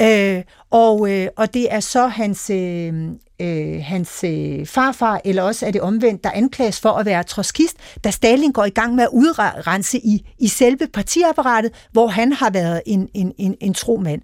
[0.00, 2.94] Øh, og, øh, og det er så hans, øh,
[3.40, 7.76] øh, hans øh, farfar, eller også er det omvendt, der anklages for at være troskist,
[8.04, 12.50] da Stalin går i gang med at udrense i, i selve partiapparatet, hvor han har
[12.50, 14.22] været en, en, en, en tro mand.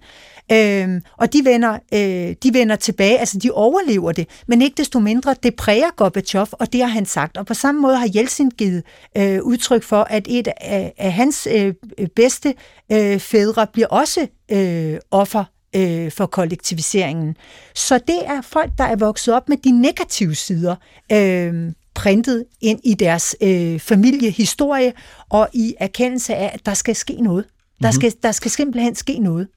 [0.51, 4.99] Øhm, og de vender, øh, de vender tilbage, altså de overlever det, men ikke desto
[4.99, 7.37] mindre, det præger Gorbachev, og det har han sagt.
[7.37, 8.83] Og på samme måde har Jeltsin givet
[9.17, 11.73] øh, udtryk for, at et af, af hans øh,
[12.15, 12.53] bedste
[12.91, 15.43] øh, fædre bliver også øh, offer
[15.75, 17.35] øh, for kollektiviseringen.
[17.75, 20.75] Så det er folk, der er vokset op med de negative sider,
[21.11, 24.93] øh, printet ind i deres øh, familiehistorie,
[25.29, 27.45] og i erkendelse af, at der skal ske noget.
[27.45, 27.91] Der, mm-hmm.
[27.91, 29.47] skal, der skal simpelthen ske noget.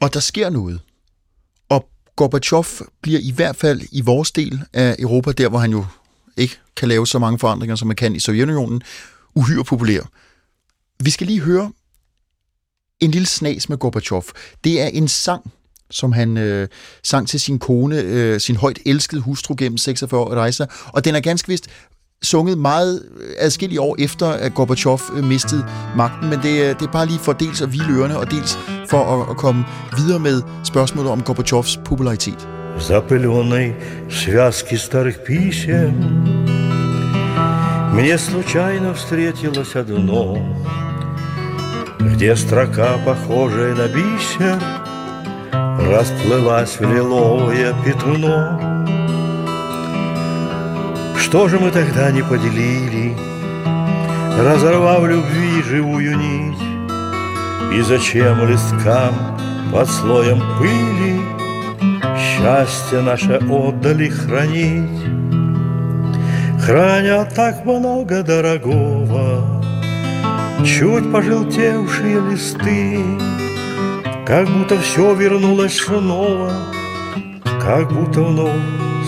[0.00, 0.80] Og der sker noget.
[1.68, 2.64] Og Gorbachev
[3.02, 5.86] bliver i hvert fald i vores del af Europa, der hvor han jo
[6.36, 8.82] ikke kan lave så mange forandringer, som man kan i Sovjetunionen,
[9.34, 10.00] uhyre populær.
[11.04, 11.72] Vi skal lige høre
[13.00, 14.24] en lille snas med Gorbachev.
[14.64, 15.52] Det er en sang,
[15.90, 16.68] som han øh,
[17.04, 21.14] sang til sin kone, øh, sin højt elskede hustru gennem 46 år rejser, og den
[21.14, 21.68] er ganske vist
[22.23, 23.03] sunget meget
[23.37, 25.65] adskillige år efter, at Gorbachev øh, mistede
[25.97, 28.57] magten, men det, det er bare lige for dels at hvile ørerne, og dels
[28.89, 29.65] for at, at komme
[29.97, 32.47] videre med spørgsmålet om Gorbachevs popularitet.
[32.79, 33.75] Запыленной
[34.11, 36.25] связки старых писем
[37.93, 40.37] Мне случайно встретилось одно
[41.99, 44.61] Где строка, похожая на бисер
[45.89, 48.98] Расплылась в лиловое пятно
[51.30, 53.16] Что же мы тогда не поделили?
[54.36, 56.58] Разорвав любви живую нить
[57.72, 59.14] И зачем листкам
[59.72, 61.20] под слоем пыли
[62.18, 65.04] Счастье наше отдали хранить?
[66.66, 69.62] Храня так много дорогого
[70.64, 73.04] Чуть пожелтевшие листы
[74.26, 76.50] Как будто все вернулось снова
[77.62, 78.50] Как будто вновь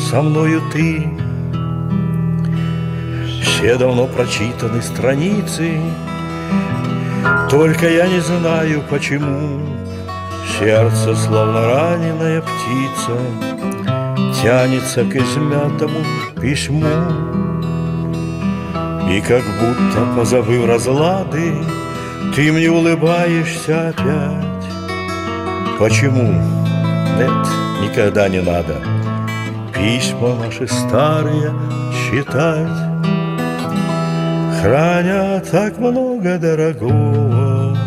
[0.08, 1.04] со мною ты
[3.62, 5.81] Все давно прочитаны страницы.
[7.48, 9.61] Только я не знаю почему.
[10.59, 13.16] Сердце, словно раненая птица
[14.42, 16.01] Тянется к измятому
[16.40, 16.83] письму.
[19.09, 21.55] И как будто позабыв разлады
[22.35, 24.66] Ты мне улыбаешься опять.
[25.79, 26.33] Почему?
[27.16, 27.48] Нет,
[27.81, 28.83] никогда не надо.
[29.72, 31.53] Письма наши старые
[32.11, 32.91] читать
[34.62, 37.77] храня так много дорогого.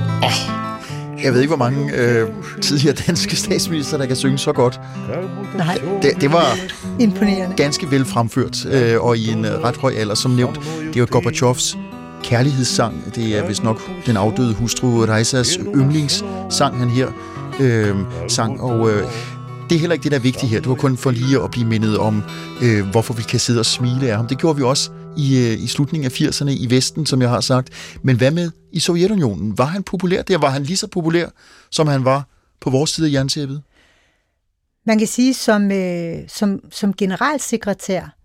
[1.25, 2.29] Jeg ved ikke, hvor mange øh,
[2.61, 4.81] tidligere danske statsminister, der kan synge så godt.
[5.57, 6.57] Nej, Det, det var
[6.99, 7.57] imponerende.
[7.57, 10.61] ganske vel fremført, øh, og i en øh, ret høj alder, som nævnt.
[10.95, 11.77] Det var Gorbachevs
[12.23, 13.15] kærlighedssang.
[13.15, 17.07] Det er vist nok den afdøde hustru Reisas yndlingssang, han her
[17.61, 17.95] øh,
[18.29, 18.61] sang.
[18.61, 19.03] Og øh,
[19.71, 20.61] det er heller ikke det, der er vigtigt her.
[20.61, 22.23] Det var kun for lige at blive mindet om,
[22.63, 24.27] øh, hvorfor vi kan sidde og smile af ham.
[24.27, 27.42] Det gjorde vi også i, øh, i slutningen af 80'erne i Vesten, som jeg har
[27.42, 27.70] sagt.
[28.02, 29.58] Men hvad med i Sovjetunionen?
[29.58, 30.38] Var han populær der?
[30.38, 31.30] Var han lige så populær,
[31.72, 32.28] som han var
[32.60, 33.62] på vores side af jerntæppet?
[34.86, 38.16] Man kan sige, som, øh, som, som generalsekretær,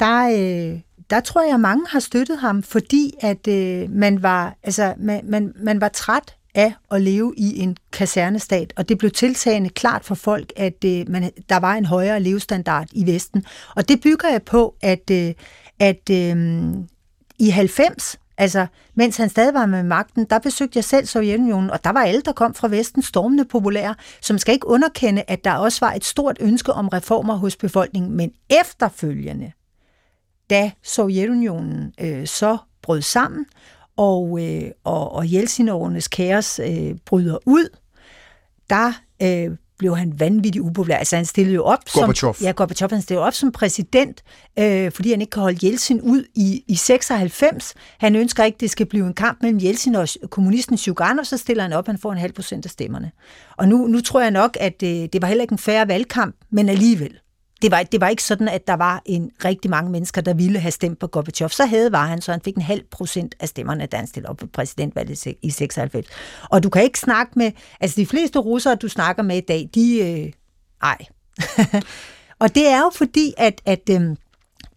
[0.00, 4.56] der, øh, der tror jeg, at mange har støttet ham, fordi at øh, man, var,
[4.62, 9.10] altså, man, man, man var træt af at leve i en kasernestat, og det blev
[9.10, 13.44] tiltagende klart for folk, at øh, man, der var en højere levestandard i Vesten.
[13.76, 15.34] Og det bygger jeg på, at, øh,
[15.80, 16.74] at øh,
[17.38, 21.84] i 90, altså mens han stadig var med magten, der besøgte jeg selv Sovjetunionen, og
[21.84, 25.52] der var alle, der kom fra Vesten, stormende populære, som skal ikke underkende, at der
[25.52, 29.52] også var et stort ønske om reformer hos befolkningen, men efterfølgende,
[30.50, 33.46] da Sovjetunionen øh, så brød sammen,
[33.96, 37.76] og, øh, og, og Jeltsin-årenes kaos øh, bryder ud,
[38.70, 40.96] der øh, blev han vanvittigt upopulær.
[40.96, 42.34] Altså han stillede jo op Gorbachev.
[42.34, 42.46] som...
[42.46, 44.22] Ja, Gorbachev, han stillede op som præsident,
[44.58, 47.74] øh, fordi han ikke kan holde Jeltsin ud i, i 96.
[47.98, 51.62] Han ønsker ikke, det skal blive en kamp mellem Jeltsin og kommunisten Sjuganov, så stiller
[51.62, 53.10] han op, han får en halv procent af stemmerne.
[53.56, 56.36] Og nu, nu tror jeg nok, at øh, det var heller ikke en færre valgkamp,
[56.50, 57.18] men alligevel.
[57.62, 60.58] Det var, det var ikke sådan, at der var en rigtig mange mennesker, der ville
[60.58, 61.48] have stemt på Gorbachev.
[61.48, 64.30] Så havde var han, så han fik en halv procent af stemmerne, da han stillede
[64.30, 66.06] op ved præsidentvalget i 96.
[66.50, 69.70] Og du kan ikke snakke med, altså de fleste russere, du snakker med i dag,
[69.74, 70.32] de, øh,
[70.82, 70.98] ej.
[72.42, 74.00] og det er jo fordi, at, at øh,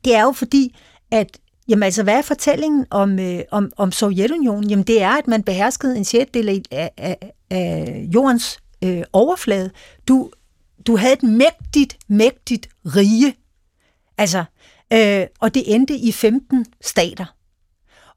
[0.06, 0.76] det er jo fordi,
[1.12, 4.70] at Jamen altså, hvad er fortællingen om, øh, om, om Sovjetunionen?
[4.70, 9.72] Jamen det er, at man beherskede en sjettedel af, af, af jordens øh, overflade.
[10.08, 10.32] Du,
[10.88, 13.36] du havde et mægtigt, mægtigt rige.
[14.18, 14.44] Altså,
[14.94, 17.26] øh, og det endte i 15 stater.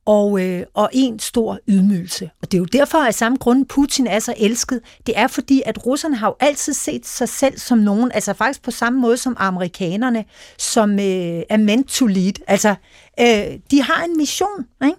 [0.05, 2.31] Og, øh, og en stor ydmygelse.
[2.43, 4.81] Og det er jo derfor, at samme grund Putin er så elsket.
[5.07, 8.63] Det er fordi, at russerne har jo altid set sig selv som nogen, altså faktisk
[8.63, 10.25] på samme måde som amerikanerne,
[10.59, 12.33] som øh, er meant to lead.
[12.47, 12.75] Altså,
[13.21, 14.97] øh, de har en mission, ikke?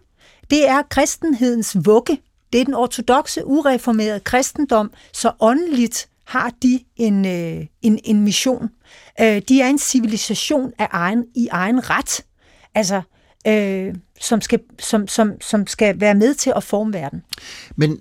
[0.49, 2.21] Det er kristenhedens vugge.
[2.53, 8.69] Det er den ortodoxe, ureformerede kristendom, så åndeligt har de en, øh, en, en mission.
[9.21, 12.21] Øh, de er en civilisation af egen, i egen ret,
[12.75, 13.01] altså,
[13.47, 17.23] øh, som, skal, som, som, som skal være med til at forme verden.
[17.75, 17.99] Men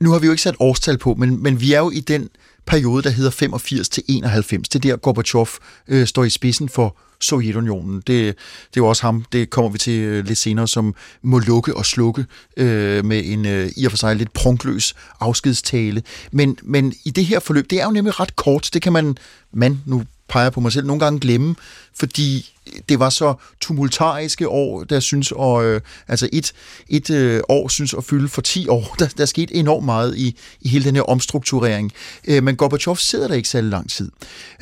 [0.00, 2.28] nu har vi jo ikke sat årstal på, men, men vi er jo i den
[2.66, 4.68] periode, der hedder 85 til 91.
[4.68, 5.46] Det er der, Gorbachev
[5.88, 7.96] øh, står i spidsen for Sovjetunionen.
[7.96, 8.34] Det, det er
[8.76, 12.24] jo også ham, det kommer vi til øh, lidt senere, som må lukke og slukke
[12.56, 16.02] øh, med en øh, i og for sig lidt prunkløs afskedstale.
[16.32, 18.70] Men, men i det her forløb, det er jo nemlig ret kort.
[18.72, 19.16] Det kan man,
[19.52, 21.54] man nu peger på mig selv, nogle gange glemme,
[21.94, 22.52] fordi
[22.88, 26.52] det var så tumultariske år, der synes, og øh, altså et,
[26.88, 28.94] et øh, år synes at fylde for 10 år.
[28.98, 31.92] Der, der skete enormt meget i, i hele den her omstrukturering.
[32.28, 34.10] Øh, men Gorbachev sidder der ikke særlig lang tid.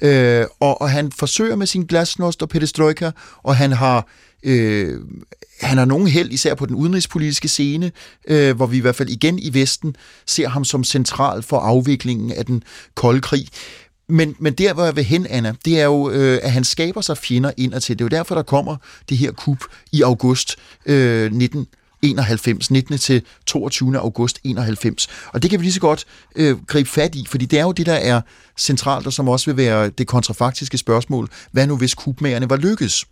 [0.03, 3.11] Øh, og, og han forsøger med sin glasnost og perestrojka,
[3.42, 4.07] og han har
[4.42, 5.00] øh,
[5.61, 7.92] han har nogen held, især på den udenrigspolitiske scene,
[8.29, 9.96] øh, hvor vi i hvert fald igen i Vesten
[10.27, 12.62] ser ham som central for afviklingen af den
[12.94, 13.48] kolde krig.
[14.08, 17.00] Men, men der, hvor jeg vil hen, Anna, det er jo, øh, at han skaber
[17.00, 17.98] sig fjender ind til.
[17.98, 18.76] Det er jo derfor, der kommer
[19.08, 22.98] det her kup i august øh, 1991, 19.
[22.98, 23.98] til 22.
[23.98, 25.08] august 91.
[25.32, 26.04] Og det kan vi lige så godt
[26.36, 28.20] øh, gribe fat i, fordi det er jo det, der er
[28.58, 31.28] centralt, og som også vil være det kontrafaktiske spørgsmål.
[31.52, 33.04] Hvad nu, hvis kupmagerne var lykkedes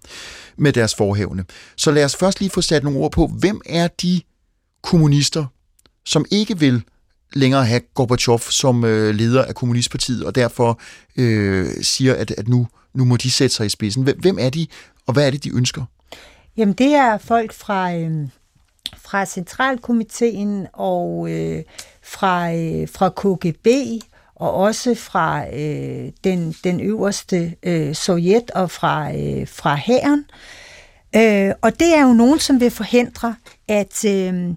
[0.57, 1.45] med deres forhævne?
[1.77, 4.21] Så lad os først lige få sat nogle ord på, hvem er de
[4.83, 5.47] kommunister,
[6.05, 6.83] som ikke vil
[7.33, 10.81] længere have Gorbachev som øh, leder af Kommunistpartiet, og derfor
[11.17, 14.03] øh, siger, at, at nu, nu må de sætte sig i spidsen.
[14.19, 14.67] Hvem er de,
[15.07, 15.85] og hvad er det, de ønsker?
[16.57, 18.29] Jamen, det er folk fra, øh,
[18.99, 21.63] fra Centralkomiteen og øh,
[22.03, 23.67] fra, øh, fra KGB,
[24.35, 30.25] og også fra øh, den, den øverste øh, Sovjet og fra, øh, fra hæren.
[31.17, 33.37] Øh, og det er jo nogen, som vil forhindre,
[33.69, 34.55] at, øh,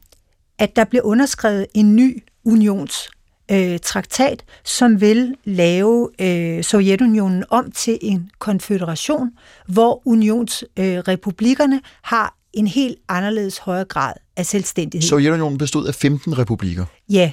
[0.60, 3.10] at der bliver underskrevet en ny unions
[3.52, 9.32] øh, traktat, som vil lave øh, Sovjetunionen om til en konfederation,
[9.68, 15.10] hvor unionsrepublikkerne øh, har en helt anderledes højere grad af selvstændighed.
[15.10, 16.86] Sovjetunionen bestod af 15 republikker.
[17.10, 17.32] Ja,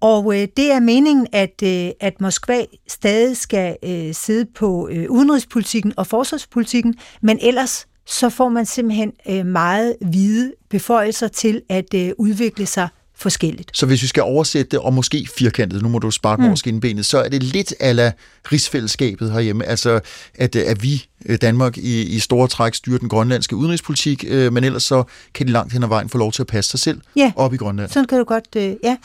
[0.00, 5.10] og øh, det er meningen, at, øh, at Moskva stadig skal øh, sidde på øh,
[5.10, 11.94] udenrigspolitikken og forsvarspolitikken, men ellers så får man simpelthen øh, meget hvide beføjelser til at
[11.94, 13.70] øh, udvikle sig forskelligt.
[13.74, 16.56] Så hvis vi skal oversætte det, og måske firkantet, nu må du sparke mm.
[16.56, 18.12] skinbenet, så er det lidt ala
[18.52, 19.64] rigsfællesskabet herhjemme.
[19.64, 20.00] Altså,
[20.34, 24.52] at, øh, at vi, øh, Danmark, i, i store træk styrer den grønlandske udenrigspolitik, øh,
[24.52, 25.04] men ellers så
[25.34, 27.32] kan de langt hen ad vejen få lov til at passe sig selv ja.
[27.36, 27.90] op i Grønland.
[27.90, 28.96] sådan kan du godt, øh, ja,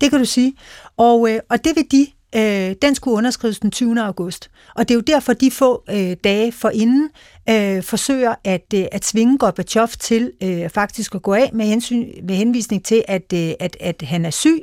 [0.00, 0.54] det kan du sige.
[0.96, 2.06] Og, øh, og det vil de
[2.36, 4.00] Øh, den skulle underskrives den 20.
[4.00, 4.50] august.
[4.74, 7.10] Og det er jo derfor, de få øh, dage forinden
[7.48, 12.26] øh, forsøger at, øh, at tvinge Gorbachev til øh, faktisk at gå af med, hensyn,
[12.26, 14.60] med henvisning til, at, øh, at, at han er syg,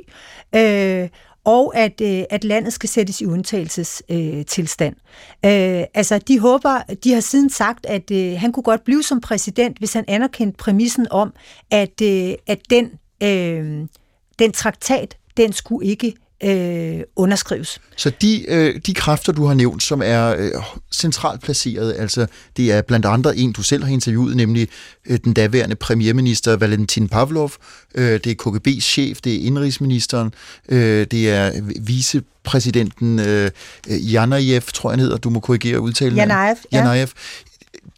[0.56, 1.08] øh,
[1.44, 4.96] og at, øh, at landet skal sættes i undtagelsestilstand.
[5.44, 9.02] Øh, øh, altså, de håber, de har siden sagt, at øh, han kunne godt blive
[9.02, 11.32] som præsident, hvis han anerkendte præmissen om,
[11.70, 12.90] at, øh, at den,
[13.22, 13.86] øh,
[14.38, 17.80] den traktat, den skulle ikke øh, underskrives.
[17.96, 20.50] Så de, øh, de kræfter, du har nævnt, som er øh,
[20.92, 22.26] centralt placeret, altså
[22.56, 24.68] det er blandt andre en, du selv har interviewet, nemlig
[25.06, 27.52] øh, den daværende premierminister Valentin Pavlov,
[27.94, 30.34] øh, det er KGB's chef, det er indrigsministeren,
[30.68, 33.50] øh, det er vicepræsidenten øh,
[33.88, 36.16] Janajev, tror jeg han hedder, du må korrigere udtalen.
[36.16, 36.78] Janajev, ja.
[36.78, 37.08] Janajev.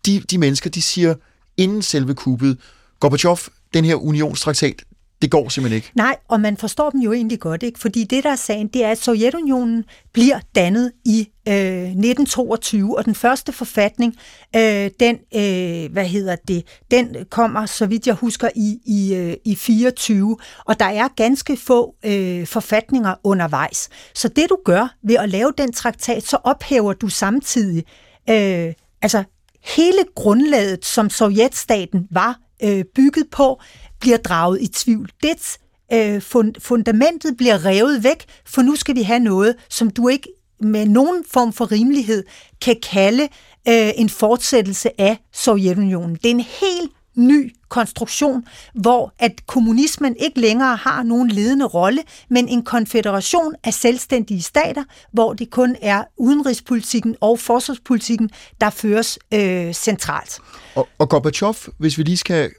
[0.06, 1.14] De, de mennesker, de siger,
[1.56, 2.58] inden selve kuppet,
[3.00, 3.38] Gorbachev,
[3.74, 4.82] den her unionstraktat,
[5.22, 5.90] det går simpelthen ikke.
[5.94, 7.78] Nej, og man forstår dem jo egentlig godt, ikke?
[7.78, 13.04] fordi det, der er sagen, det er, at Sovjetunionen bliver dannet i øh, 1922, og
[13.04, 14.16] den første forfatning,
[14.56, 19.36] øh, den, øh, hvad hedder det, den kommer, så vidt jeg husker, i, i, øh,
[19.44, 23.88] i 24, og der er ganske få øh, forfatninger undervejs.
[24.14, 27.84] Så det, du gør ved at lave den traktat, så ophæver du samtidig,
[28.30, 29.24] øh, altså
[29.64, 33.60] hele grundlaget, som sovjetstaten var øh, bygget på,
[34.02, 35.10] bliver draget i tvivl.
[35.22, 35.58] Dets
[35.92, 40.28] øh, fund, fundamentet bliver revet væk, for nu skal vi have noget, som du ikke
[40.60, 42.24] med nogen form for rimelighed
[42.60, 43.22] kan kalde
[43.68, 46.14] øh, en fortsættelse af Sovjetunionen.
[46.14, 52.02] Det er en helt ny konstruktion, hvor at kommunismen ikke længere har nogen ledende rolle,
[52.30, 59.18] men en konfederation af selvstændige stater, hvor det kun er udenrigspolitikken og forsvarspolitikken, der føres
[59.34, 60.38] øh, centralt.
[60.74, 62.50] Og, og Gorbachev, hvis vi lige skal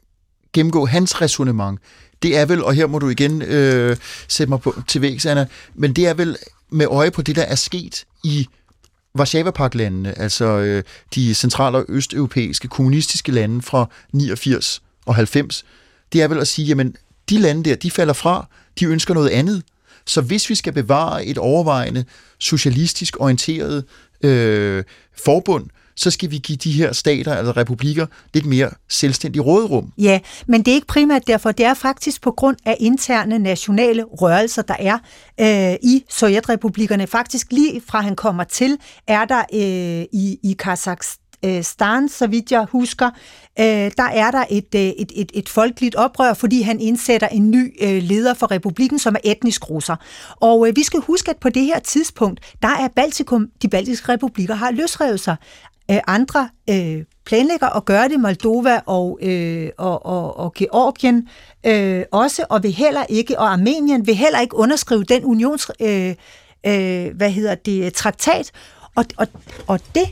[0.53, 1.79] gennemgå hans resonemang,
[2.23, 5.45] det er vel, og her må du igen øh, sætte mig på, til vægs, Anna,
[5.75, 6.37] men det er vel
[6.69, 8.47] med øje på det, der er sket i
[9.17, 10.83] Varsava-paklandene, altså øh,
[11.15, 15.65] de central- og østeuropæiske kommunistiske lande fra 89 og 90,
[16.13, 16.95] det er vel at sige, jamen
[17.29, 18.47] de lande der, de falder fra,
[18.79, 19.63] de ønsker noget andet.
[20.05, 22.05] Så hvis vi skal bevare et overvejende
[22.39, 23.85] socialistisk orienteret
[24.23, 24.83] øh,
[25.25, 29.93] forbund, så skal vi give de her stater eller republikker lidt mere selvstændig råderum.
[29.97, 31.51] Ja, men det er ikke primært derfor.
[31.51, 34.97] Det er faktisk på grund af interne nationale rørelser, der er
[35.39, 37.07] øh, i Sovjetrepublikkerne.
[37.07, 38.77] Faktisk lige fra han kommer til,
[39.07, 41.23] er der øh, i, i Kazakhstan
[41.61, 43.09] Stan, så vidt jeg husker,
[43.59, 47.51] øh, der er der et, øh, et, et, et folkeligt oprør, fordi han indsætter en
[47.51, 49.95] ny øh, leder for republikken, som er etnisk russer.
[50.35, 54.11] Og øh, vi skal huske, at på det her tidspunkt, der er Baltikum, de baltiske
[54.11, 55.35] republikker har løsrevet sig
[55.91, 61.29] øh, andre øh, planlægger at gøre det, Moldova og, øh, og, og, og Georgien
[61.65, 66.15] øh, også, og vil heller ikke, og Armenien vil heller ikke underskrive den unions, øh,
[66.65, 68.51] øh, hvad hedder det, traktat,
[68.95, 69.27] og, og,
[69.67, 70.07] og det,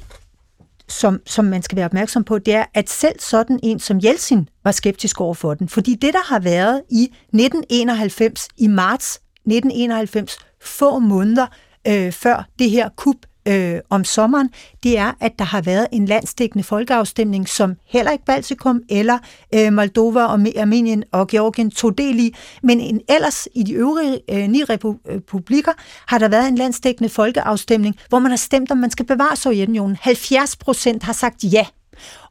[0.88, 4.50] som, som man skal være opmærksom på, det er, at selv sådan en som Jeltsin
[4.64, 5.70] var skeptisk over for den.
[5.70, 11.48] Fordi det, der har været i 1991, i marts 1991, få måneder
[11.88, 13.16] øh, før det her kup
[13.48, 14.50] øh, om sommeren,
[14.84, 19.18] det er, at der har været en landsdækkende folkeafstemning, som heller ikke Baltikum eller
[19.56, 24.20] øh, Moldova og Armenien og Georgien tog del i, men en, ellers i de øvrige
[24.32, 25.72] øh, ni øh, republikker
[26.08, 29.98] har der været en landsdækkende folkeafstemning, hvor man har stemt, om man skal bevare Sovjetunionen.
[30.02, 31.66] 70 procent har sagt ja.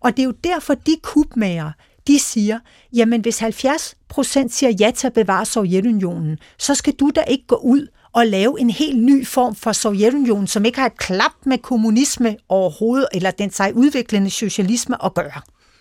[0.00, 1.70] Og det er jo derfor, de kubmager,
[2.06, 2.58] de siger,
[2.92, 7.46] jamen hvis 70 procent siger ja til at bevare Sovjetunionen, så skal du da ikke
[7.46, 11.32] gå ud at lave en helt ny form for Sovjetunionen, som ikke har et klap
[11.46, 15.40] med kommunisme overhovedet, eller den sig udviklende socialisme at gøre.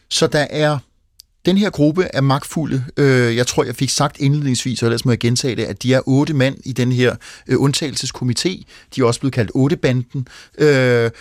[0.10, 0.78] Så der er
[1.46, 2.84] den her gruppe er magtfulde.
[2.98, 5.94] Øh, jeg tror, jeg fik sagt indledningsvis, og ellers må jeg gentage det, at de
[5.94, 7.16] er otte mand i den her
[7.48, 8.64] øh, undtagelseskomité.
[8.96, 11.12] De er også blevet kaldt ottebanden øh,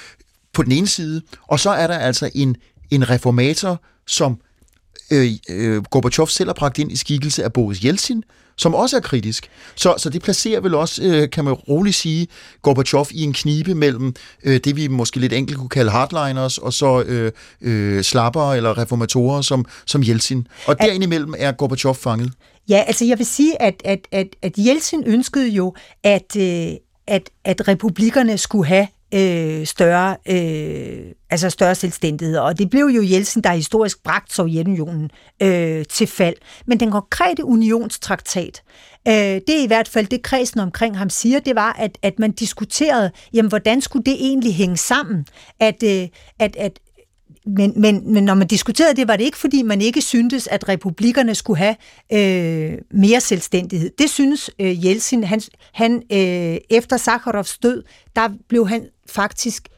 [0.53, 1.23] på den ene side.
[1.42, 2.57] Og så er der altså en,
[2.90, 4.40] en reformator, som
[5.11, 8.23] øh, øh, Gorbachev selv har bragt ind i skikkelse af Boris Jeltsin,
[8.59, 9.51] som også er kritisk.
[9.75, 12.27] Så, så det placerer vel også, øh, kan man roligt sige,
[12.62, 16.73] Gorbachev i en knibe mellem øh, det, vi måske lidt enkelt kunne kalde hardliners, og
[16.73, 20.47] så øh, øh, slappere eller reformatorer som, som Jeltsin.
[20.66, 22.33] Og derimellem er Gorbachev fanget.
[22.68, 25.74] Ja, altså jeg vil sige, at, at, at, at Jeltsin ønskede jo,
[26.05, 26.68] at, øh,
[27.07, 32.39] at, at republikkerne skulle have øh, større, øh, altså større selvstændighed.
[32.39, 35.11] Og det blev jo Jeltsin, der historisk bragt Sovjetunionen
[35.43, 36.35] øh, til fald.
[36.67, 38.63] Men den konkrete unionstraktat,
[39.09, 42.19] øh, det er i hvert fald det, kredsen omkring ham siger, det var, at, at
[42.19, 45.27] man diskuterede, jamen, hvordan skulle det egentlig hænge sammen?
[45.61, 46.79] At, øh, at, at
[47.57, 50.68] men, men, men når man diskuterede det, var det ikke, fordi man ikke syntes, at
[50.68, 51.76] republikkerne skulle have
[52.12, 53.90] øh, mere selvstændighed.
[53.99, 55.24] Det synes øh, Jeltsin.
[55.24, 55.40] Han,
[55.72, 57.82] han øh, efter Sakharovs død,
[58.16, 59.68] der blev han faktisk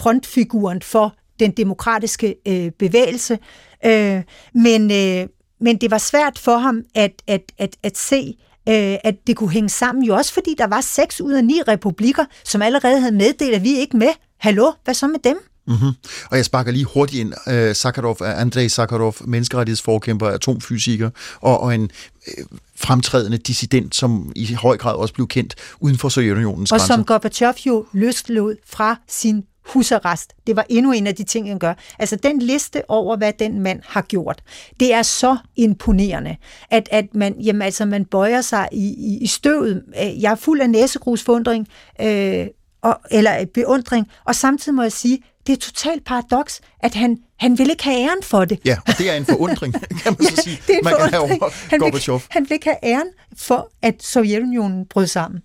[0.00, 3.38] frontfiguren for den demokratiske øh, bevægelse.
[3.84, 4.22] Øh,
[4.54, 5.28] men, øh,
[5.60, 8.36] men det var svært for ham at, at, at, at se,
[8.68, 10.04] øh, at det kunne hænge sammen.
[10.04, 13.64] Jo også fordi der var seks ud af ni republikker, som allerede havde meddelt, at
[13.64, 14.10] vi er ikke med.
[14.38, 15.49] Hallo, hvad så med dem?
[15.66, 15.90] Mm-hmm.
[16.30, 17.34] Og jeg sparker lige hurtigt ind.
[17.46, 21.90] Uh, Sakharov er Andrei Sakharov, menneskerettighedsforkæmper, atomfysiker og, og en
[22.26, 22.44] uh,
[22.76, 26.94] fremtrædende dissident, som i høj grad også blev kendt uden for Sovjetunionens grænser.
[26.94, 30.32] Og som Gorbachev jo løslod fra sin husarrest.
[30.46, 31.74] Det var endnu en af de ting, han gør.
[31.98, 34.42] Altså den liste over, hvad den mand har gjort,
[34.80, 36.36] det er så imponerende,
[36.70, 39.82] at, at man, jamen, altså, man bøjer sig i, i, i støvet.
[39.96, 41.68] Jeg er fuld af næsegrusfundring,
[42.00, 42.46] øh,
[42.82, 47.58] og, eller beundring, og samtidig må jeg sige, det er totalt paradoks, at han, han
[47.58, 48.60] vil ikke have æren for det.
[48.64, 50.60] Ja, og det er en forundring, kan man så sige.
[50.66, 53.70] det er en man kan have over han, vil, han vil ikke have æren for,
[53.82, 55.42] at Sovjetunionen brød sammen.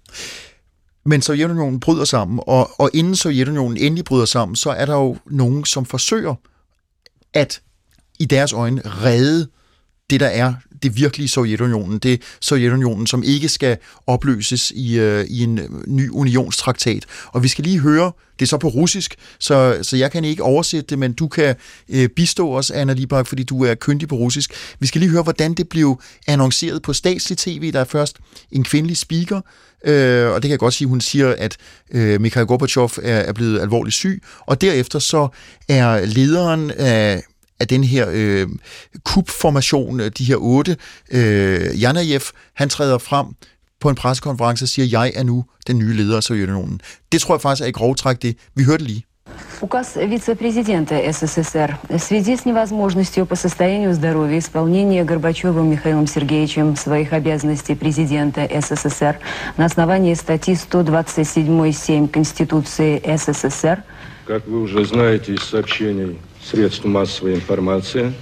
[1.05, 5.17] Men Sovjetunionen bryder sammen, og, og inden Sovjetunionen endelig bryder sammen, så er der jo
[5.25, 6.35] nogen, som forsøger
[7.33, 7.61] at
[8.19, 9.47] i deres øjne redde
[10.09, 10.53] det, der er
[10.83, 11.99] det virkelige Sovjetunionen.
[11.99, 13.77] Det Sovjetunionen, som ikke skal
[14.07, 17.05] opløses i, øh, i en øh, ny unionstraktat.
[17.27, 20.43] Og vi skal lige høre, det er så på russisk, så, så jeg kan ikke
[20.43, 21.55] oversætte det, men du kan
[21.89, 24.53] øh, bistå os, Anna Libak, fordi du er kyndig på russisk.
[24.79, 27.71] Vi skal lige høre, hvordan det blev annonceret på statslig tv.
[27.71, 28.17] Der er først
[28.51, 29.41] en kvindelig speaker,
[29.85, 31.57] øh, og det kan jeg godt sige, hun siger, at
[31.91, 35.27] øh, Mikhail Gorbachev er, er blevet alvorligt syg, og derefter så
[35.69, 37.23] er lederen af
[37.60, 38.48] af den her øh,
[39.04, 40.76] kubformation, de her otte.
[41.12, 42.20] Øh, Janajev,
[42.54, 43.26] han træder frem
[43.80, 46.80] på en pressekonference og siger, jeg er nu den nye leder af Sovjetunionen.
[47.12, 48.36] Det tror jeg faktisk er i grov træk det.
[48.54, 49.04] Vi hørte lige.
[49.62, 57.12] Указ вице-президента СССР в связи с невозможностью по состоянию здоровья исполнения Горбачевым Михаилом Сергеевичем своих
[57.12, 59.18] обязанностей президента СССР
[59.56, 63.82] на основании статьи 127.7 Конституции СССР.
[64.26, 68.13] Как вы уже знаете из сообщений средств массовой информации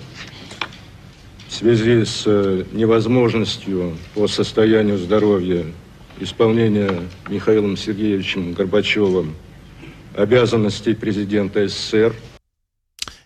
[1.47, 5.65] в связи с э, невозможностью по состоянию здоровья
[6.19, 9.35] исполнения Михаилом Сергеевичем Горбачевым
[10.15, 12.13] обязанностей президента СССР.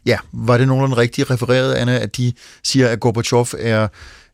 [0.06, 2.34] Ja, var det nogenlunde rigtigt refereret, Anna, at de
[2.64, 3.88] siger, at Gorbachev er,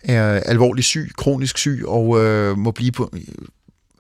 [0.03, 3.11] er alvorligt syg, kronisk syg, og øh, må blive på,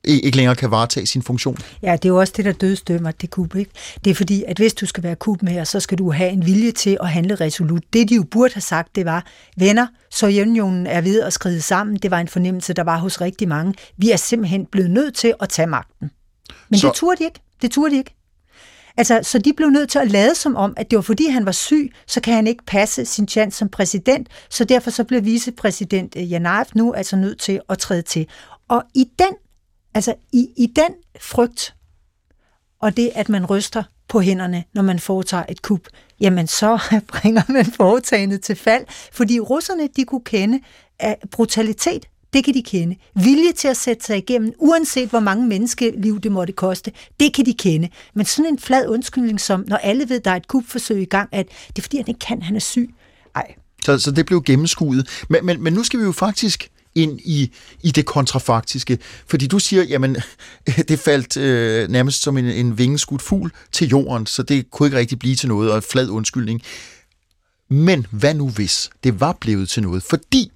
[0.05, 1.57] ikke længere kan varetage sin funktion.
[1.81, 3.55] Ja, det er jo også det, der dødstømmer det kub.
[3.55, 3.71] Ikke?
[4.03, 6.71] Det er fordi, at hvis du skal være kubmager, så skal du have en vilje
[6.71, 7.83] til at handle resolut.
[7.93, 9.25] Det, de jo burde have sagt, det var,
[9.57, 11.95] venner, Sovjetunionen er ved at skride sammen.
[11.95, 13.73] Det var en fornemmelse, der var hos rigtig mange.
[13.97, 16.11] Vi er simpelthen blevet nødt til at tage magten.
[16.69, 16.87] Men så...
[16.87, 17.39] det turde de ikke.
[17.61, 18.15] Det turde de ikke.
[18.97, 21.45] Altså, så de blev nødt til at lade som om, at det var fordi han
[21.45, 25.25] var syg, så kan han ikke passe sin chance som præsident, så derfor så blev
[25.25, 28.27] vicepræsident Janaev nu altså nødt til at træde til.
[28.69, 29.33] Og i den
[29.95, 31.75] Altså i, i den frygt,
[32.79, 35.81] og det, at man ryster på hænderne, når man foretager et kup,
[36.19, 36.79] jamen så
[37.11, 40.59] bringer man foretagendet til fald, fordi russerne, de kunne kende
[40.99, 42.95] at brutalitet, det kan de kende.
[43.15, 47.45] Vilje til at sætte sig igennem, uanset hvor mange menneskeliv det måtte koste, det kan
[47.45, 47.89] de kende.
[48.13, 51.29] Men sådan en flad undskyldning som, når alle ved, der er et kupforsøg i gang,
[51.31, 52.93] at det er fordi, han ikke kan, han er syg.
[53.35, 53.55] Ej.
[53.85, 55.25] Så, så det blev gennemskuet.
[55.29, 57.51] Men, men, men nu skal vi jo faktisk ind i,
[57.83, 58.97] i det kontrafaktiske.
[59.27, 60.17] Fordi du siger, jamen,
[60.89, 64.97] det faldt øh, nærmest som en, en vingeskudt fugl til jorden, så det kunne ikke
[64.97, 66.61] rigtig blive til noget, og en flad undskyldning.
[67.69, 70.03] Men hvad nu hvis det var blevet til noget?
[70.03, 70.51] Fordi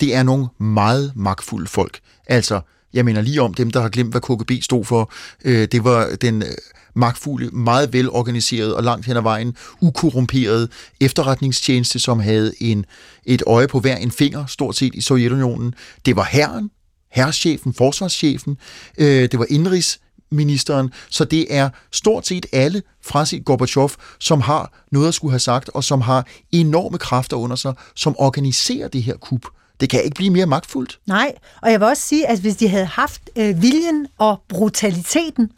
[0.00, 2.00] det er nogle meget magtfulde folk.
[2.26, 2.60] Altså,
[2.94, 5.12] jeg mener lige om dem, der har glemt, hvad KGB stod for.
[5.44, 6.48] Øh, det var den øh,
[6.94, 10.70] magtfulde, meget velorganiseret og langt hen ad vejen ukorrumperet
[11.00, 12.86] efterretningstjeneste, som havde en,
[13.24, 15.74] et øje på hver en finger, stort set i Sovjetunionen.
[16.06, 16.70] Det var herren,
[17.10, 18.58] herreschefen, forsvarschefen,
[18.98, 24.84] øh, det var indrigsministeren, så det er stort set alle fra sit Gorbachev, som har
[24.92, 29.02] noget at skulle have sagt, og som har enorme kræfter under sig, som organiserer det
[29.02, 29.46] her kup.
[29.80, 31.00] Det kan ikke blive mere magtfuldt.
[31.06, 35.52] Nej, og jeg vil også sige, at hvis de havde haft øh, viljen og brutaliteten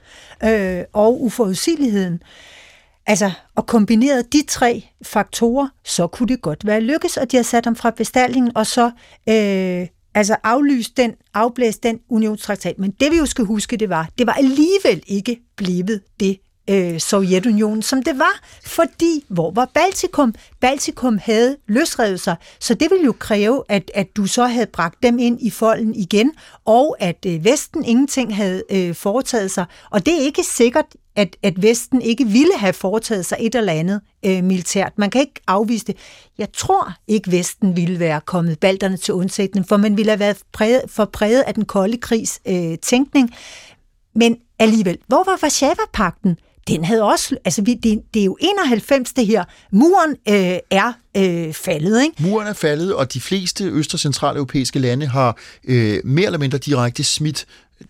[0.44, 2.22] øh, og uforudsigeligheden,
[3.06, 7.44] altså og kombineret de tre faktorer, så kunne det godt være lykkes, og de har
[7.44, 8.90] sat dem fra bestallingen, og så
[9.28, 12.78] øh, altså aflyst den, afblæst den unionstraktat.
[12.78, 16.38] Men det vi jo skal huske, det var, det var alligevel ikke blevet det
[16.70, 20.34] øh, Sovjetunionen, som det var, fordi hvor var Baltikum?
[20.60, 25.02] Baltikum havde løsrevet sig, så det ville jo kræve, at, at du så havde bragt
[25.02, 26.32] dem ind i folden igen,
[26.64, 29.64] og at øh, Vesten ingenting havde øh, foretaget sig.
[29.90, 30.86] Og det er ikke sikkert,
[31.16, 34.92] at, at Vesten ikke ville have foretaget sig et eller andet øh, militært.
[34.96, 35.96] Man kan ikke afvise det.
[36.38, 40.38] Jeg tror ikke, Vesten ville være kommet balterne til undsætning, for man ville have været
[40.52, 43.34] præget, for præget af den kolde krigs øh, tænkning.
[44.14, 46.36] Men alligevel, hvor var Varsava-pakten?
[46.68, 50.92] Den havde også, altså vi, det, det er jo 91 det her, muren øh, er
[51.16, 52.22] øh, faldet, ikke?
[52.22, 56.58] Muren er faldet, og de fleste øst- og centraleuropæiske lande har øh, mere eller mindre
[56.58, 57.46] direkte smidt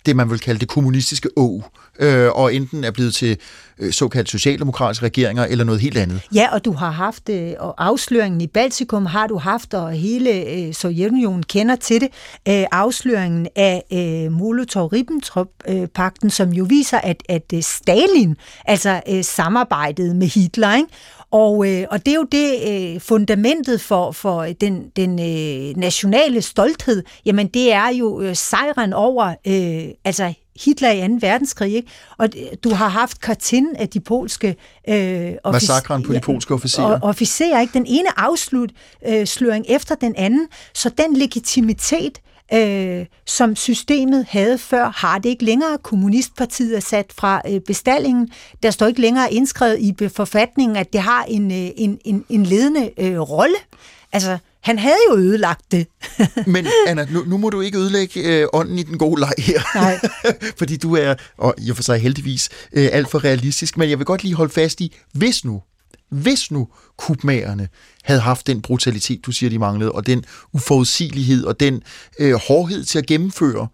[0.07, 1.63] det, man vil kalde det kommunistiske å,
[2.01, 3.37] øh, og enten er blevet til
[3.79, 6.21] øh, såkaldt socialdemokratiske regeringer eller noget helt andet.
[6.35, 10.31] Ja, og du har haft, øh, og afsløringen i Baltikum har du haft, og hele
[10.51, 12.09] øh, Sovjetunionen kender til det,
[12.49, 19.25] øh, afsløringen af øh, Molotov-Ribbentrop-pakten, øh, som jo viser, at, at øh, Stalin altså øh,
[19.25, 20.89] samarbejdede med Hitler, ikke?
[21.33, 26.43] Og, øh, og det er jo det øh, fundamentet for, for den, den øh, nationale
[26.43, 27.03] stolthed.
[27.27, 31.15] Jamen det er jo øh, sejren over øh, altså Hitler i 2.
[31.21, 31.75] verdenskrig.
[31.75, 31.89] Ikke?
[32.19, 32.29] Og
[32.65, 34.57] du har haft Kartin af de polske
[34.89, 37.01] øh, Massakren på de polske officerer.
[37.03, 37.73] officerer, ikke?
[37.73, 40.49] Den ene afsløring øh, efter den anden.
[40.75, 42.19] Så den legitimitet,
[42.55, 45.79] øh, som systemet havde før, har det ikke længere.
[45.83, 48.29] Kommunistpartiet er sat fra øh, bestallingen.
[48.63, 52.47] Der står ikke længere indskrevet i forfatningen, at det har en, øh, en, en, en
[52.47, 53.57] ledende øh, rolle.
[54.13, 55.87] Altså, han havde jo ødelagt det.
[56.47, 59.61] Men Anna, nu, nu må du ikke ødelægge øh, ånden i den gode leg her.
[59.75, 60.01] Nej.
[60.59, 63.77] Fordi du er, og i og for sig heldigvis, øh, alt for realistisk.
[63.77, 65.63] Men jeg vil godt lige holde fast i, hvis nu,
[66.13, 67.69] hvis nu kubmagerne
[68.03, 71.83] havde haft den brutalitet, du siger, de manglede, og den uforudsigelighed og den
[72.19, 73.69] øh, hårdhed til at gennemføre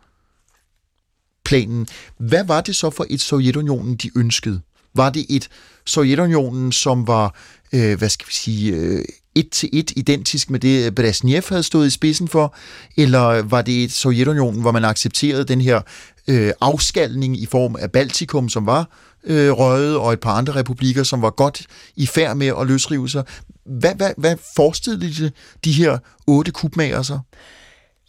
[1.44, 1.86] planen,
[2.18, 4.60] hvad var det så for et Sovjetunionen, de ønskede?
[4.94, 5.48] Var det et
[5.86, 7.34] Sovjetunionen, som var,
[7.72, 11.86] øh, hvad skal vi sige, øh, et til et identisk med det, Brezhnev havde stået
[11.86, 12.56] i spidsen for,
[12.96, 15.80] eller var det et Sovjetunionen, hvor man accepterede den her
[16.28, 18.90] øh, afskalning i form af Baltikum, som var
[19.24, 21.66] øh, røget, og et par andre republikker, som var godt
[21.96, 23.24] i færd med at løsrive sig.
[23.64, 25.30] Hvad, hvad, hvad forestillede de,
[25.64, 27.18] de her otte kubmager så?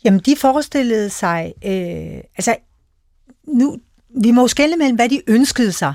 [0.03, 2.55] Jamen, de forestillede sig, øh, altså,
[3.47, 3.78] nu,
[4.22, 5.93] vi må jo skælde mellem, hvad de ønskede sig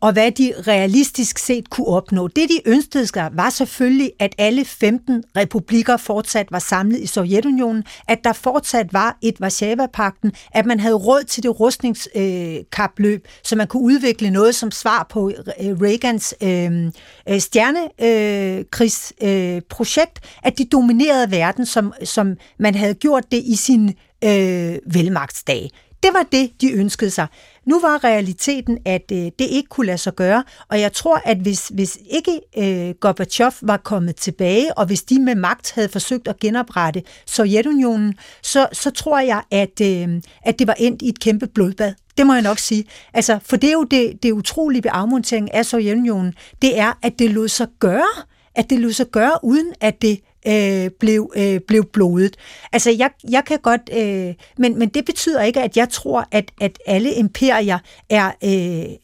[0.00, 2.28] og hvad de realistisk set kunne opnå.
[2.28, 7.84] Det, de ønskede sig, var selvfølgelig, at alle 15 republikker fortsat var samlet i Sovjetunionen,
[8.08, 13.66] at der fortsat var et Varsava-pakten, at man havde råd til det rustningskapløb, så man
[13.66, 16.92] kunne udvikle noget som svar på øh, Reagans øh,
[17.28, 23.88] øh stjernekrigsprojekt, øh, at de dominerede verden, som, som man havde gjort det i sin
[24.24, 25.70] øh, velmagtsdag.
[26.02, 27.26] Det var det, de ønskede sig.
[27.66, 31.38] Nu var realiteten, at øh, det ikke kunne lade sig gøre, og jeg tror, at
[31.38, 36.28] hvis, hvis ikke øh, Gorbachev var kommet tilbage, og hvis de med magt havde forsøgt
[36.28, 41.20] at genoprette Sovjetunionen, så, så tror jeg, at, øh, at det var endt i et
[41.20, 41.94] kæmpe blodbad.
[42.16, 42.84] Det må jeg nok sige.
[43.14, 47.18] Altså, for det er jo det, det utrolige ved afmonteringen af Sovjetunionen, det er, at
[47.18, 51.60] det lod sig gøre, at det lod sig gøre, uden at det øh, blev, øh,
[51.68, 52.36] blev blodet.
[52.72, 53.90] Altså, jeg, jeg kan godt...
[53.92, 57.78] Øh, men, men det betyder ikke, at jeg tror, at, at alle imperier
[58.10, 58.32] er...
[58.44, 58.96] Øh,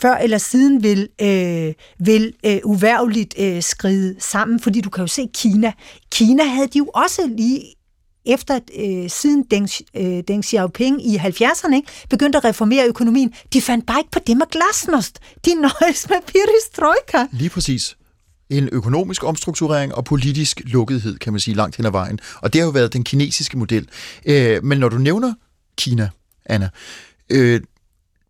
[0.00, 5.06] før eller siden vil, øh, vil øh, uværligt øh, skride sammen, fordi du kan jo
[5.06, 5.72] se Kina.
[6.12, 7.74] Kina havde de jo også lige
[8.26, 13.34] efter øh, siden Deng, øh, Deng Xiaoping i 70'erne ikke, begyndte at reformere økonomien.
[13.52, 15.18] De fandt bare ikke på det med glasnost.
[15.44, 17.26] De nøjes med perestroika.
[17.32, 17.96] Lige præcis
[18.58, 22.18] en økonomisk omstrukturering og politisk lukkethed, kan man sige, langt hen ad vejen.
[22.36, 23.88] Og det har jo været den kinesiske model.
[24.26, 25.34] Øh, men når du nævner
[25.76, 26.10] Kina,
[26.46, 26.68] Anna,
[27.30, 27.60] øh,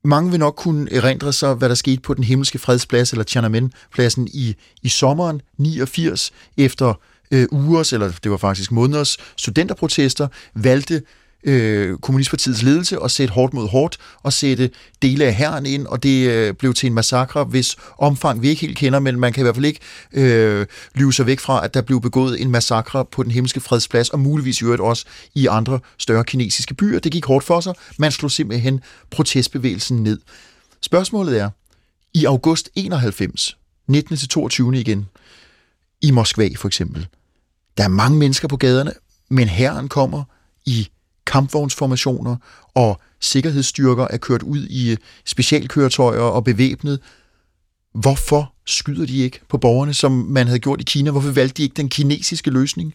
[0.04, 4.28] mange vil nok kunne erindre sig, hvad der skete på den himmelske fredsplads, eller Tiananmen-pladsen
[4.32, 6.94] i, i sommeren 89, efter
[7.30, 11.02] øh, ugers, eller det var faktisk måneders studenterprotester, valgte
[11.44, 14.70] øh, Kommunistpartiets ledelse og sætte hårdt mod hårdt og sætte
[15.02, 18.60] dele af herren ind, og det øh, blev til en massakre, hvis omfang vi ikke
[18.60, 19.80] helt kender, men man kan i hvert fald ikke
[20.12, 24.08] øh, lyve sig væk fra, at der blev begået en massakre på den himmelske fredsplads,
[24.08, 26.98] og muligvis i øvrigt også i andre større kinesiske byer.
[26.98, 27.74] Det gik hårdt for sig.
[27.98, 28.80] Man slog simpelthen
[29.10, 30.18] protestbevægelsen ned.
[30.80, 31.50] Spørgsmålet er,
[32.14, 34.16] i august 91, 19.
[34.16, 34.76] til 22.
[34.76, 35.06] igen,
[36.00, 37.06] i Moskva for eksempel,
[37.76, 38.92] der er mange mennesker på gaderne,
[39.30, 40.24] men herren kommer
[40.66, 40.88] i
[41.26, 42.36] kampvognsformationer
[42.74, 47.00] og sikkerhedsstyrker er kørt ud i øh, specialkøretøjer og bevæbnet.
[47.94, 51.10] Hvorfor skyder de ikke på borgerne, som man havde gjort i Kina?
[51.10, 52.94] Hvorfor valgte de ikke den kinesiske løsning?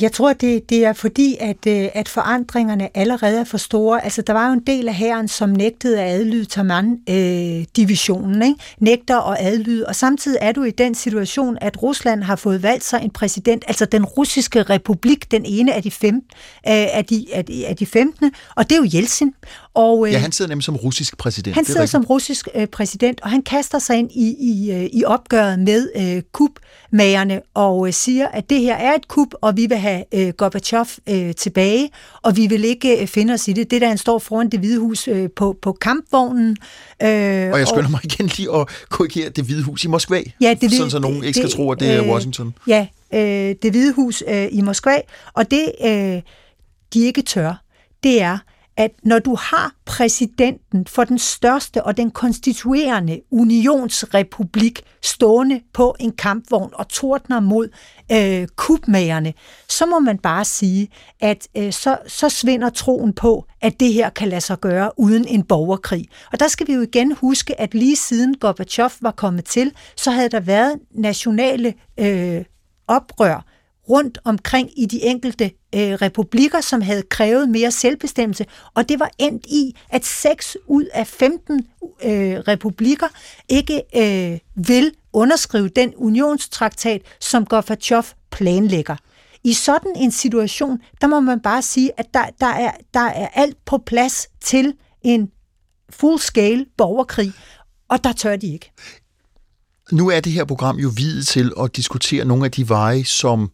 [0.00, 4.04] Jeg tror, det, det er fordi, at, øh, at forandringerne allerede er for store.
[4.04, 8.60] Altså, der var jo en del af hæren, som nægtede at adlyde Taman-divisionen, øh, ikke?
[8.78, 12.84] nægter at adlyde, og samtidig er du i den situation, at Rusland har fået valgt
[12.84, 16.22] sig en præsident, altså den russiske republik, den ene af de, fem, øh,
[16.66, 19.34] af de, af de, af de 15, og det er jo Jeltsin.
[19.74, 21.54] Og, øh, ja, han sidder nemlig som russisk præsident.
[21.54, 25.04] Han sidder som russisk øh, præsident, og han kaster sig ind i, i, øh, i
[25.04, 29.66] opgøret med øh, kubmagerne og øh, siger, at det her er et kub, og vi
[29.66, 31.90] vil have øh, Gorbachev øh, tilbage,
[32.22, 33.70] og vi vil ikke øh, finde os i det.
[33.70, 36.50] Det der, han står foran det hvide hus øh, på, på kampvognen.
[37.02, 37.08] Øh,
[37.52, 40.72] og jeg skynder mig igen lige at korrigere det hvide hus i Moskva, ja, det,
[40.72, 42.46] sådan så nogen ikke skal tro, at det er Washington.
[42.46, 45.00] Øh, ja, øh, det hvide hus øh, i Moskva,
[45.34, 46.22] og det øh,
[46.94, 47.62] de ikke tør,
[48.02, 48.38] det er,
[48.76, 56.12] at når du har præsidenten for den største og den konstituerende unionsrepublik stående på en
[56.12, 57.68] kampvogn og tordner mod
[58.12, 59.34] øh, kubmagerne,
[59.68, 60.88] så må man bare sige,
[61.20, 65.28] at øh, så, så svinder troen på, at det her kan lade sig gøre uden
[65.28, 66.08] en borgerkrig.
[66.32, 70.10] Og der skal vi jo igen huske, at lige siden Gorbachev var kommet til, så
[70.10, 72.44] havde der været nationale øh,
[72.88, 73.55] oprør
[73.88, 79.10] rundt omkring i de enkelte øh, republikker, som havde krævet mere selvbestemmelse, og det var
[79.18, 81.66] endt i, at 6 ud af 15
[82.04, 83.06] øh, republikker
[83.48, 88.96] ikke øh, vil underskrive den unionstraktat, som Gorbachev planlægger.
[89.44, 93.28] I sådan en situation, der må man bare sige, at der, der, er, der er
[93.34, 95.30] alt på plads til en
[95.90, 97.32] full-scale borgerkrig,
[97.88, 98.72] og der tør de ikke.
[99.92, 103.50] Nu er det her program jo videt til at diskutere nogle af de veje, som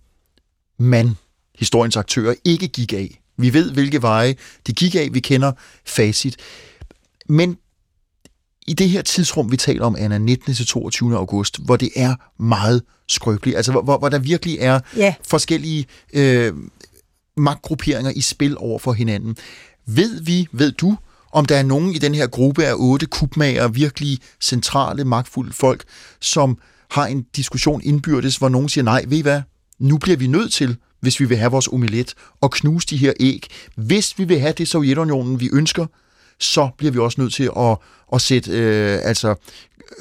[0.83, 1.17] man,
[1.59, 3.23] historiens aktører, ikke gik af.
[3.37, 4.35] Vi ved, hvilke veje
[4.67, 5.09] de gik af.
[5.13, 5.53] Vi kender
[5.85, 6.37] facit.
[7.29, 7.57] Men
[8.67, 10.55] i det her tidsrum, vi taler om, Anna, 19.
[10.55, 11.17] til 22.
[11.17, 15.15] august, hvor det er meget skrøbeligt, altså hvor, hvor der virkelig er ja.
[15.29, 16.53] forskellige øh,
[17.37, 19.37] magtgrupperinger i spil over for hinanden.
[19.87, 20.97] Ved vi, ved du,
[21.33, 25.85] om der er nogen i den her gruppe af otte kubmager, virkelig centrale, magtfulde folk,
[26.21, 26.59] som
[26.91, 29.43] har en diskussion indbyrdes, hvor nogen siger, nej, ved I hvad,
[29.83, 33.13] nu bliver vi nødt til, hvis vi vil have vores omelet, og knuse de her
[33.21, 33.47] æg.
[33.77, 35.87] Hvis vi vil have det Sovjetunionen, vi ønsker,
[36.39, 37.77] så bliver vi også nødt til at,
[38.15, 39.35] at sætte, øh, altså,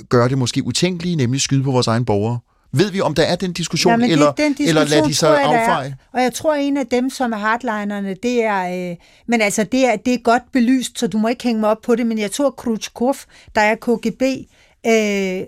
[0.09, 2.39] gøre det måske utænkelige, nemlig skyde på vores egne borgere.
[2.73, 5.13] Ved vi, om der er den diskussion, Jamen, det, eller, den diskussion, eller lader de
[5.13, 5.97] sig jeg, affeje?
[6.13, 8.95] Og jeg tror, en af dem, som er hardlinerne, det er, øh,
[9.27, 11.81] men altså, det er, det er godt belyst, så du må ikke hænge mig op
[11.81, 13.15] på det, men jeg tror, Khrushchev,
[13.55, 14.21] der er KGB,
[14.87, 15.41] øh,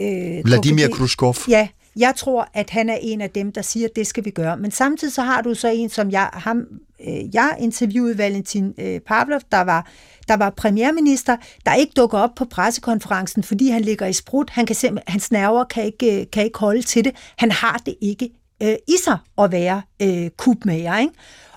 [0.00, 1.34] øh, Vladimir KGB, Khrushchev.
[1.48, 1.68] Ja,
[2.00, 4.56] jeg tror, at han er en af dem, der siger, at det skal vi gøre.
[4.56, 6.66] Men samtidig så har du så en, som jeg, ham,
[7.08, 9.86] øh, jeg interviewede, Valentin øh, Pavlov, der var,
[10.28, 11.36] der var premierminister,
[11.66, 14.50] der ikke dukker op på pressekonferencen, fordi han ligger i sprut.
[14.50, 14.76] Han kan
[15.06, 17.16] hans nerver kan ikke, øh, kan ikke holde til det.
[17.38, 18.30] Han har det ikke
[18.62, 20.98] øh, i sig at være øh, kubmager.
[20.98, 21.12] Ikke?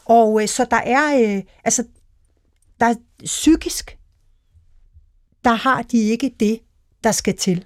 [0.06, 1.84] Og øh, så der er, øh, altså,
[2.80, 3.98] der er psykisk,
[5.44, 6.60] der har de ikke det,
[7.04, 7.66] der skal til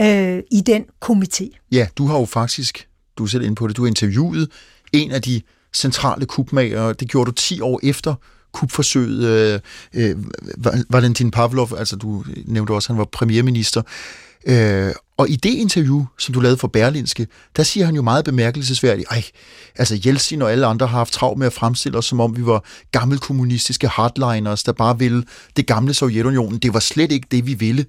[0.00, 1.68] øh, i den komité.
[1.72, 2.88] Ja, du har jo faktisk,
[3.18, 4.48] du er selv inde på det, du har interviewet
[4.92, 5.40] en af de
[5.72, 6.92] centrale kubmager.
[6.92, 8.14] Det gjorde du 10 år efter
[8.52, 9.24] kupforsøget.
[9.24, 9.60] Øh,
[9.94, 10.16] øh,
[10.90, 13.82] Valentin Pavlov, altså du nævnte også, at han var premierminister.
[14.46, 17.26] Øh, og i det interview, som du lavede for Berlinske,
[17.56, 19.22] der siger han jo meget bemærkelsesværdigt, ej,
[19.76, 22.46] altså Jeltsin og alle andre har haft travlt med at fremstille os, som om vi
[22.46, 25.24] var gammelkommunistiske hardliners, der bare ville
[25.56, 26.58] det gamle Sovjetunionen.
[26.58, 27.86] Det var slet ikke det, vi ville.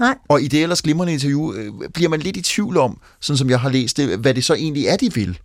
[0.00, 0.18] Nej.
[0.28, 3.50] Og i det ellers glimrende interview øh, bliver man lidt i tvivl om, sådan som
[3.50, 5.38] jeg har læst det, hvad det så egentlig er, de vil.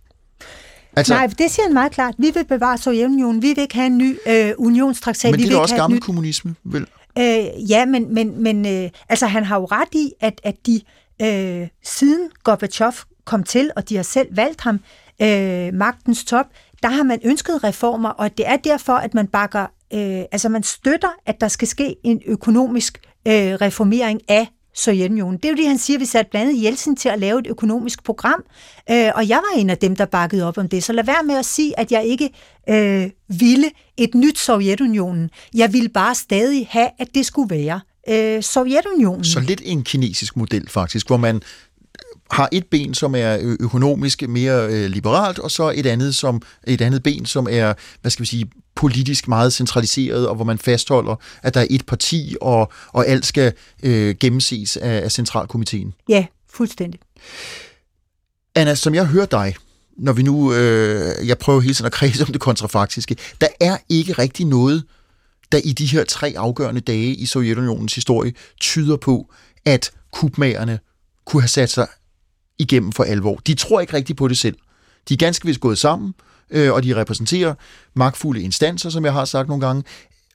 [0.96, 2.14] Altså, Nej, det siger han meget klart.
[2.18, 3.42] Vi vil bevare Sovjetunionen.
[3.42, 5.30] Vi vil ikke have en ny øh, unionstraktat.
[5.30, 6.02] Men det er også gammel nyt...
[6.02, 6.86] kommunisme, vel?
[7.18, 10.80] Øh, ja, men, men, men øh, altså, han har jo ret i, at, at de
[11.22, 12.92] øh, siden Gorbachev
[13.24, 14.80] kom til, og de har selv valgt ham,
[15.22, 16.46] øh, magtens top,
[16.82, 20.62] der har man ønsket reformer, og det er derfor, at man bakker, øh, altså man
[20.62, 22.98] støtter, at der skal ske en økonomisk
[23.28, 25.36] øh, reformering af Sovjetunionen.
[25.36, 27.46] Det er jo det, han siger, vi satte blandt andet Jeltsin til at lave et
[27.46, 28.44] økonomisk program,
[28.90, 30.84] øh, og jeg var en af dem, der bakkede op om det.
[30.84, 32.30] Så lad være med at sige, at jeg ikke
[32.68, 35.30] øh, ville et nyt Sovjetunionen.
[35.54, 39.24] Jeg ville bare stadig have, at det skulle være øh, Sovjetunionen.
[39.24, 41.42] Så lidt en kinesisk model faktisk, hvor man
[42.30, 46.80] har et ben, som er økonomisk mere øh, liberalt, og så et andet, som, et
[46.80, 51.16] andet ben, som er, hvad skal vi sige, politisk meget centraliseret, og hvor man fastholder,
[51.42, 53.52] at der er et parti, og, og alt skal
[53.82, 55.94] øh, gennemses af, af centralkomiteen.
[56.08, 57.00] Ja, fuldstændig.
[58.54, 59.54] Anna, som jeg hører dig,
[59.96, 63.76] når vi nu, øh, jeg prøver hele tiden at kredse om det kontrafaktiske, der er
[63.88, 64.84] ikke rigtig noget,
[65.52, 69.32] der i de her tre afgørende dage i Sovjetunionens historie tyder på,
[69.64, 70.78] at kubmagerne
[71.26, 71.86] kunne have sat sig
[72.58, 73.36] igennem for alvor.
[73.46, 74.56] De tror ikke rigtigt på det selv.
[75.08, 76.14] De er ganske vist gået sammen,
[76.54, 77.54] øh, og de repræsenterer
[77.94, 79.82] magtfulde instanser, som jeg har sagt nogle gange,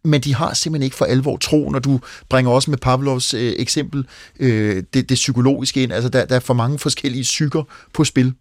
[0.04, 2.00] men de har simpelthen ikke for alvor tro, når du
[2.30, 4.08] bringer også med Pavlovs øh, eksempel
[4.40, 5.94] øh, det, det psykologiske ind.
[5.94, 7.64] Altså, der, der er for mange forskellige psyker
[7.94, 8.34] på spil.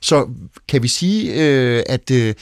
[0.00, 0.28] Så
[0.68, 2.34] kan vi sige, øh, at, øh,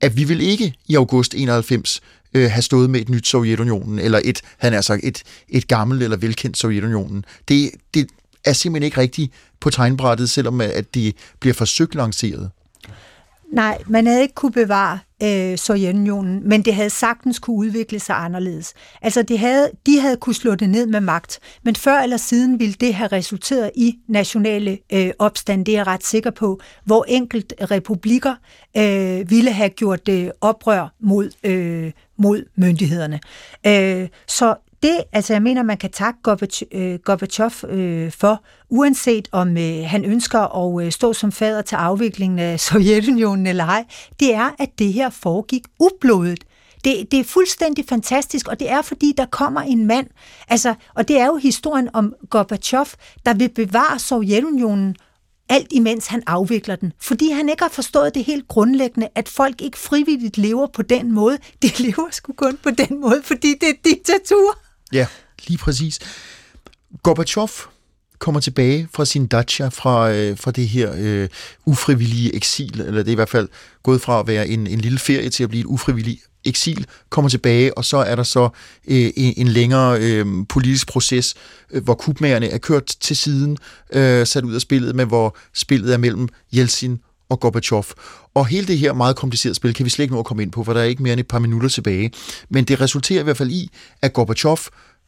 [0.00, 2.00] at vi vil ikke i august 91
[2.34, 6.02] øh, have stået med et nyt Sovjetunionen, eller et, han er sagt, et, et gammelt
[6.02, 7.24] eller velkendt Sovjetunionen.
[7.48, 8.06] Det, det
[8.44, 12.50] er simpelthen ikke rigtigt på tegnbrættet, selvom at det bliver forsøgt lanceret.
[13.52, 18.16] Nej, man havde ikke kunne bevare øh, Sovjetunionen, men det havde sagtens kunne udvikle sig
[18.16, 18.74] anderledes.
[19.02, 22.58] Altså, de havde, de havde kunne slå det ned med magt, men før eller siden
[22.60, 27.04] ville det have resulteret i nationale øh, opstand, det er jeg ret sikker på, hvor
[27.08, 28.34] enkelt republikker
[28.76, 33.20] øh, ville have gjort øh, oprør mod, øh, mod myndighederne.
[33.66, 36.20] Øh, så det, altså jeg mener, man kan takke
[37.04, 41.76] Gorbachev øh, øh, for, uanset om øh, han ønsker at øh, stå som fader til
[41.76, 43.84] afviklingen af Sovjetunionen eller ej,
[44.20, 46.44] det er, at det her foregik ublodet.
[46.84, 50.06] Det, det er fuldstændig fantastisk, og det er, fordi der kommer en mand,
[50.48, 52.86] altså, og det er jo historien om Gorbachev,
[53.26, 54.96] der vil bevare Sovjetunionen
[55.48, 56.92] alt imens han afvikler den.
[57.00, 61.12] Fordi han ikke har forstået det helt grundlæggende, at folk ikke frivilligt lever på den
[61.12, 61.38] måde.
[61.62, 64.61] De lever sgu kun på den måde, fordi det er diktatur.
[64.92, 65.06] Ja,
[65.46, 65.98] lige præcis.
[67.02, 67.48] Gorbachev
[68.18, 71.28] kommer tilbage fra sin dacha, fra, øh, fra det her øh,
[71.66, 73.48] ufrivillige eksil, eller det er i hvert fald
[73.82, 77.28] gået fra at være en, en lille ferie til at blive et ufrivilligt eksil, kommer
[77.28, 78.48] tilbage, og så er der så
[78.88, 81.34] øh, en længere øh, politisk proces,
[81.70, 83.58] øh, hvor kubmagerne er kørt til siden,
[83.92, 87.00] øh, sat ud af spillet, men hvor spillet er mellem Yeltsin
[87.31, 87.83] og Gorbachev.
[88.33, 90.51] Og hele det her meget komplicerede spil kan vi slet ikke nå at komme ind
[90.51, 92.11] på, for der er ikke mere end et par minutter tilbage.
[92.49, 93.69] Men det resulterer i hvert fald i,
[94.01, 94.57] at Gorbachev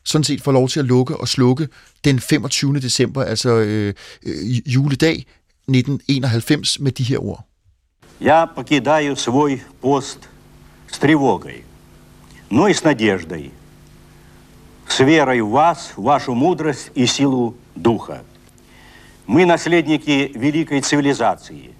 [0.06, 1.68] sådan set får lov til at lukke og slukke
[2.04, 2.80] den 25.
[2.80, 3.94] december, altså øh,
[4.26, 5.26] øh, juledag
[5.68, 7.46] 1991, med de her ord.
[8.22, 10.30] Я покидаю свой пост
[10.92, 11.64] с тревогой,
[12.50, 13.52] но и с надеждой,
[14.90, 18.24] с верой в вас, в вашу мудрость и силу духа.
[19.26, 21.73] Мы наследники великой цивилизации –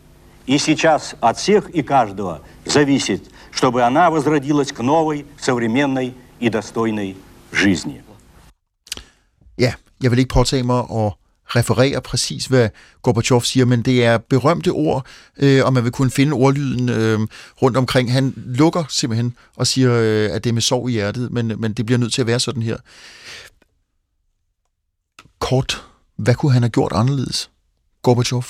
[0.48, 7.18] И сейчас от всех и каждого зависит, чтобы она возродилась к новой, современной и достойной
[7.52, 8.02] жизни.
[9.58, 11.14] Ja, jeg vil ikke påtage mig at
[11.56, 12.70] referere præcis, hvad
[13.02, 15.06] Gorbachev siger, men det er berømte ord,
[15.38, 17.20] øh, og man vil kunne finde ordlyden øh,
[17.62, 18.12] rundt omkring.
[18.12, 21.74] Han lukker simpelthen og siger, øh, at det er med sorg i hjertet, men, men
[21.74, 22.78] det bliver nødt til at være sådan her.
[25.40, 25.86] Kort,
[26.16, 27.52] hvad kunne han have gjort anderledes,
[28.02, 28.44] Gorbachev?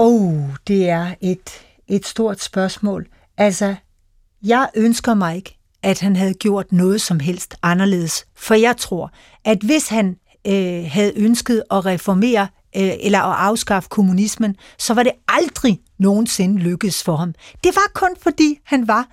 [0.00, 0.34] Oh,
[0.68, 1.50] det er et,
[1.88, 3.06] et stort spørgsmål.
[3.36, 3.74] Altså,
[4.42, 8.26] jeg ønsker mig ikke, at han havde gjort noget som helst anderledes.
[8.36, 9.12] For jeg tror,
[9.44, 15.02] at hvis han øh, havde ønsket at reformere øh, eller at afskaffe kommunismen, så var
[15.02, 17.34] det aldrig nogensinde lykkedes for ham.
[17.64, 19.08] Det var kun fordi han var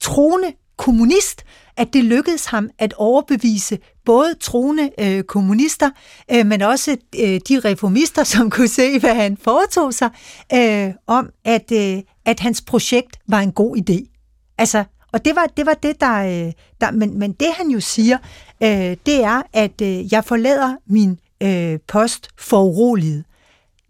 [0.00, 1.44] troende kommunist,
[1.76, 5.90] at det lykkedes ham at overbevise både troende øh, kommunister,
[6.30, 10.10] øh, men også øh, de reformister, som kunne se, hvad han foretog sig,
[10.54, 14.10] øh, om at, øh, at hans projekt var en god idé.
[14.58, 17.80] Altså, og det var det, var det der, øh, der men, men det han jo
[17.80, 18.18] siger,
[18.62, 23.24] øh, det er, at øh, jeg forlader min øh, post for uroliget.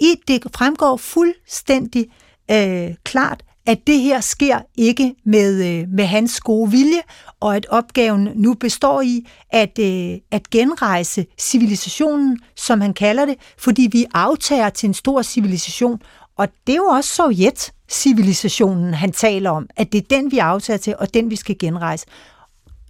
[0.00, 2.06] I det fremgår fuldstændig
[2.50, 7.00] øh, klart, at det her sker ikke med, øh, med hans gode vilje,
[7.40, 13.34] og at opgaven nu består i at, øh, at genrejse civilisationen, som han kalder det,
[13.58, 16.00] fordi vi aftager til en stor civilisation,
[16.36, 20.76] og det er jo også Sovjet-civilisationen, han taler om, at det er den, vi aftager
[20.78, 22.06] til, og den, vi skal genrejse.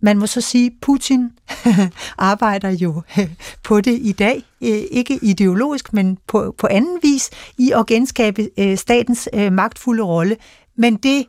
[0.02, 1.30] Man må så sige, at Putin
[2.18, 3.02] arbejder jo
[3.68, 8.78] på det i dag, ikke ideologisk, men på, på anden vis, i at genskabe øh,
[8.78, 10.36] statens øh, magtfulde rolle
[10.76, 11.26] men det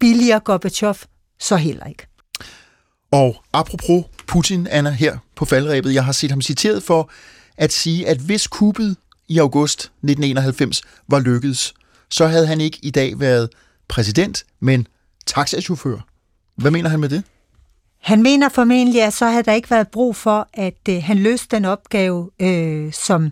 [0.00, 0.94] billiger Gorbachev
[1.40, 2.06] så heller ikke.
[3.10, 7.10] Og apropos Putin, Anna, her på faldrebet, jeg har set ham citeret for
[7.56, 8.96] at sige, at hvis kuppet
[9.28, 11.74] i august 1991 var lykkedes,
[12.10, 13.48] så havde han ikke i dag været
[13.88, 14.86] præsident, men
[15.26, 15.98] taxachauffør.
[16.56, 17.22] Hvad mener han med det?
[18.00, 21.56] Han mener formentlig, at så havde der ikke været brug for, at øh, han løste
[21.56, 23.30] den opgave, øh, som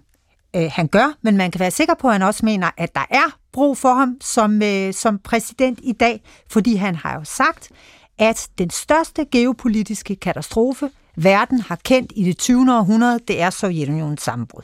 [0.57, 3.07] øh, han gør, men man kan være sikker på, at han også mener, at der
[3.11, 7.69] er brug for ham som, øh, som præsident i dag, fordi han har jo sagt,
[8.19, 12.77] at den største geopolitiske katastrofe, verden har kendt i det 20.
[12.77, 14.63] århundrede, det er Sovjetunionens sammenbrud.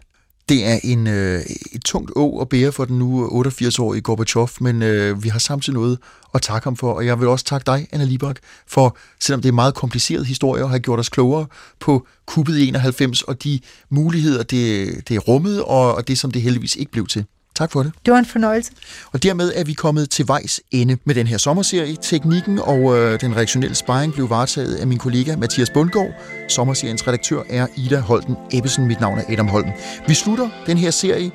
[0.49, 1.41] Det er en, øh,
[1.73, 5.75] et tungt å at bære for den nu 88-årige Gorbachev, men øh, vi har samtidig
[5.75, 5.99] noget
[6.35, 8.37] at takke ham for, og jeg vil også takke dig, Anna Libak,
[8.67, 11.47] for selvom det er meget kompliceret historie, at have gjort os klogere
[11.81, 13.61] på kuppet i 91 og de
[13.91, 17.25] muligheder, det, det rummede, og, og det, som det heldigvis ikke blev til.
[17.59, 17.93] Tak for det.
[18.07, 18.73] Det var en fornøjelse.
[19.13, 21.97] Og dermed er vi kommet til vejs ende med den her sommerserie.
[22.03, 26.11] Teknikken og øh, den reaktionelle sparring blev varetaget af min kollega Mathias Bundgaard.
[26.49, 28.87] Sommerseriens redaktør er Ida Holten Ebbesen.
[28.87, 29.73] Mit navn er Adam Holten.
[30.09, 31.31] Vi slutter den her serie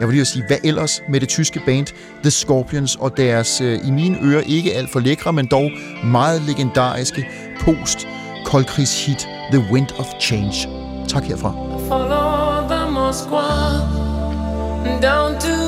[0.00, 1.86] jeg vil lige sige, hvad ellers med det tyske band
[2.22, 5.70] The Scorpions og deres øh, i mine ører ikke alt for lækre, men dog
[6.04, 7.28] meget legendariske
[7.60, 8.08] post
[8.46, 10.68] koldkrigshit The Wind of Change.
[11.08, 11.52] Tak herfra.
[11.88, 14.08] Follow the Moskva
[15.00, 15.67] down to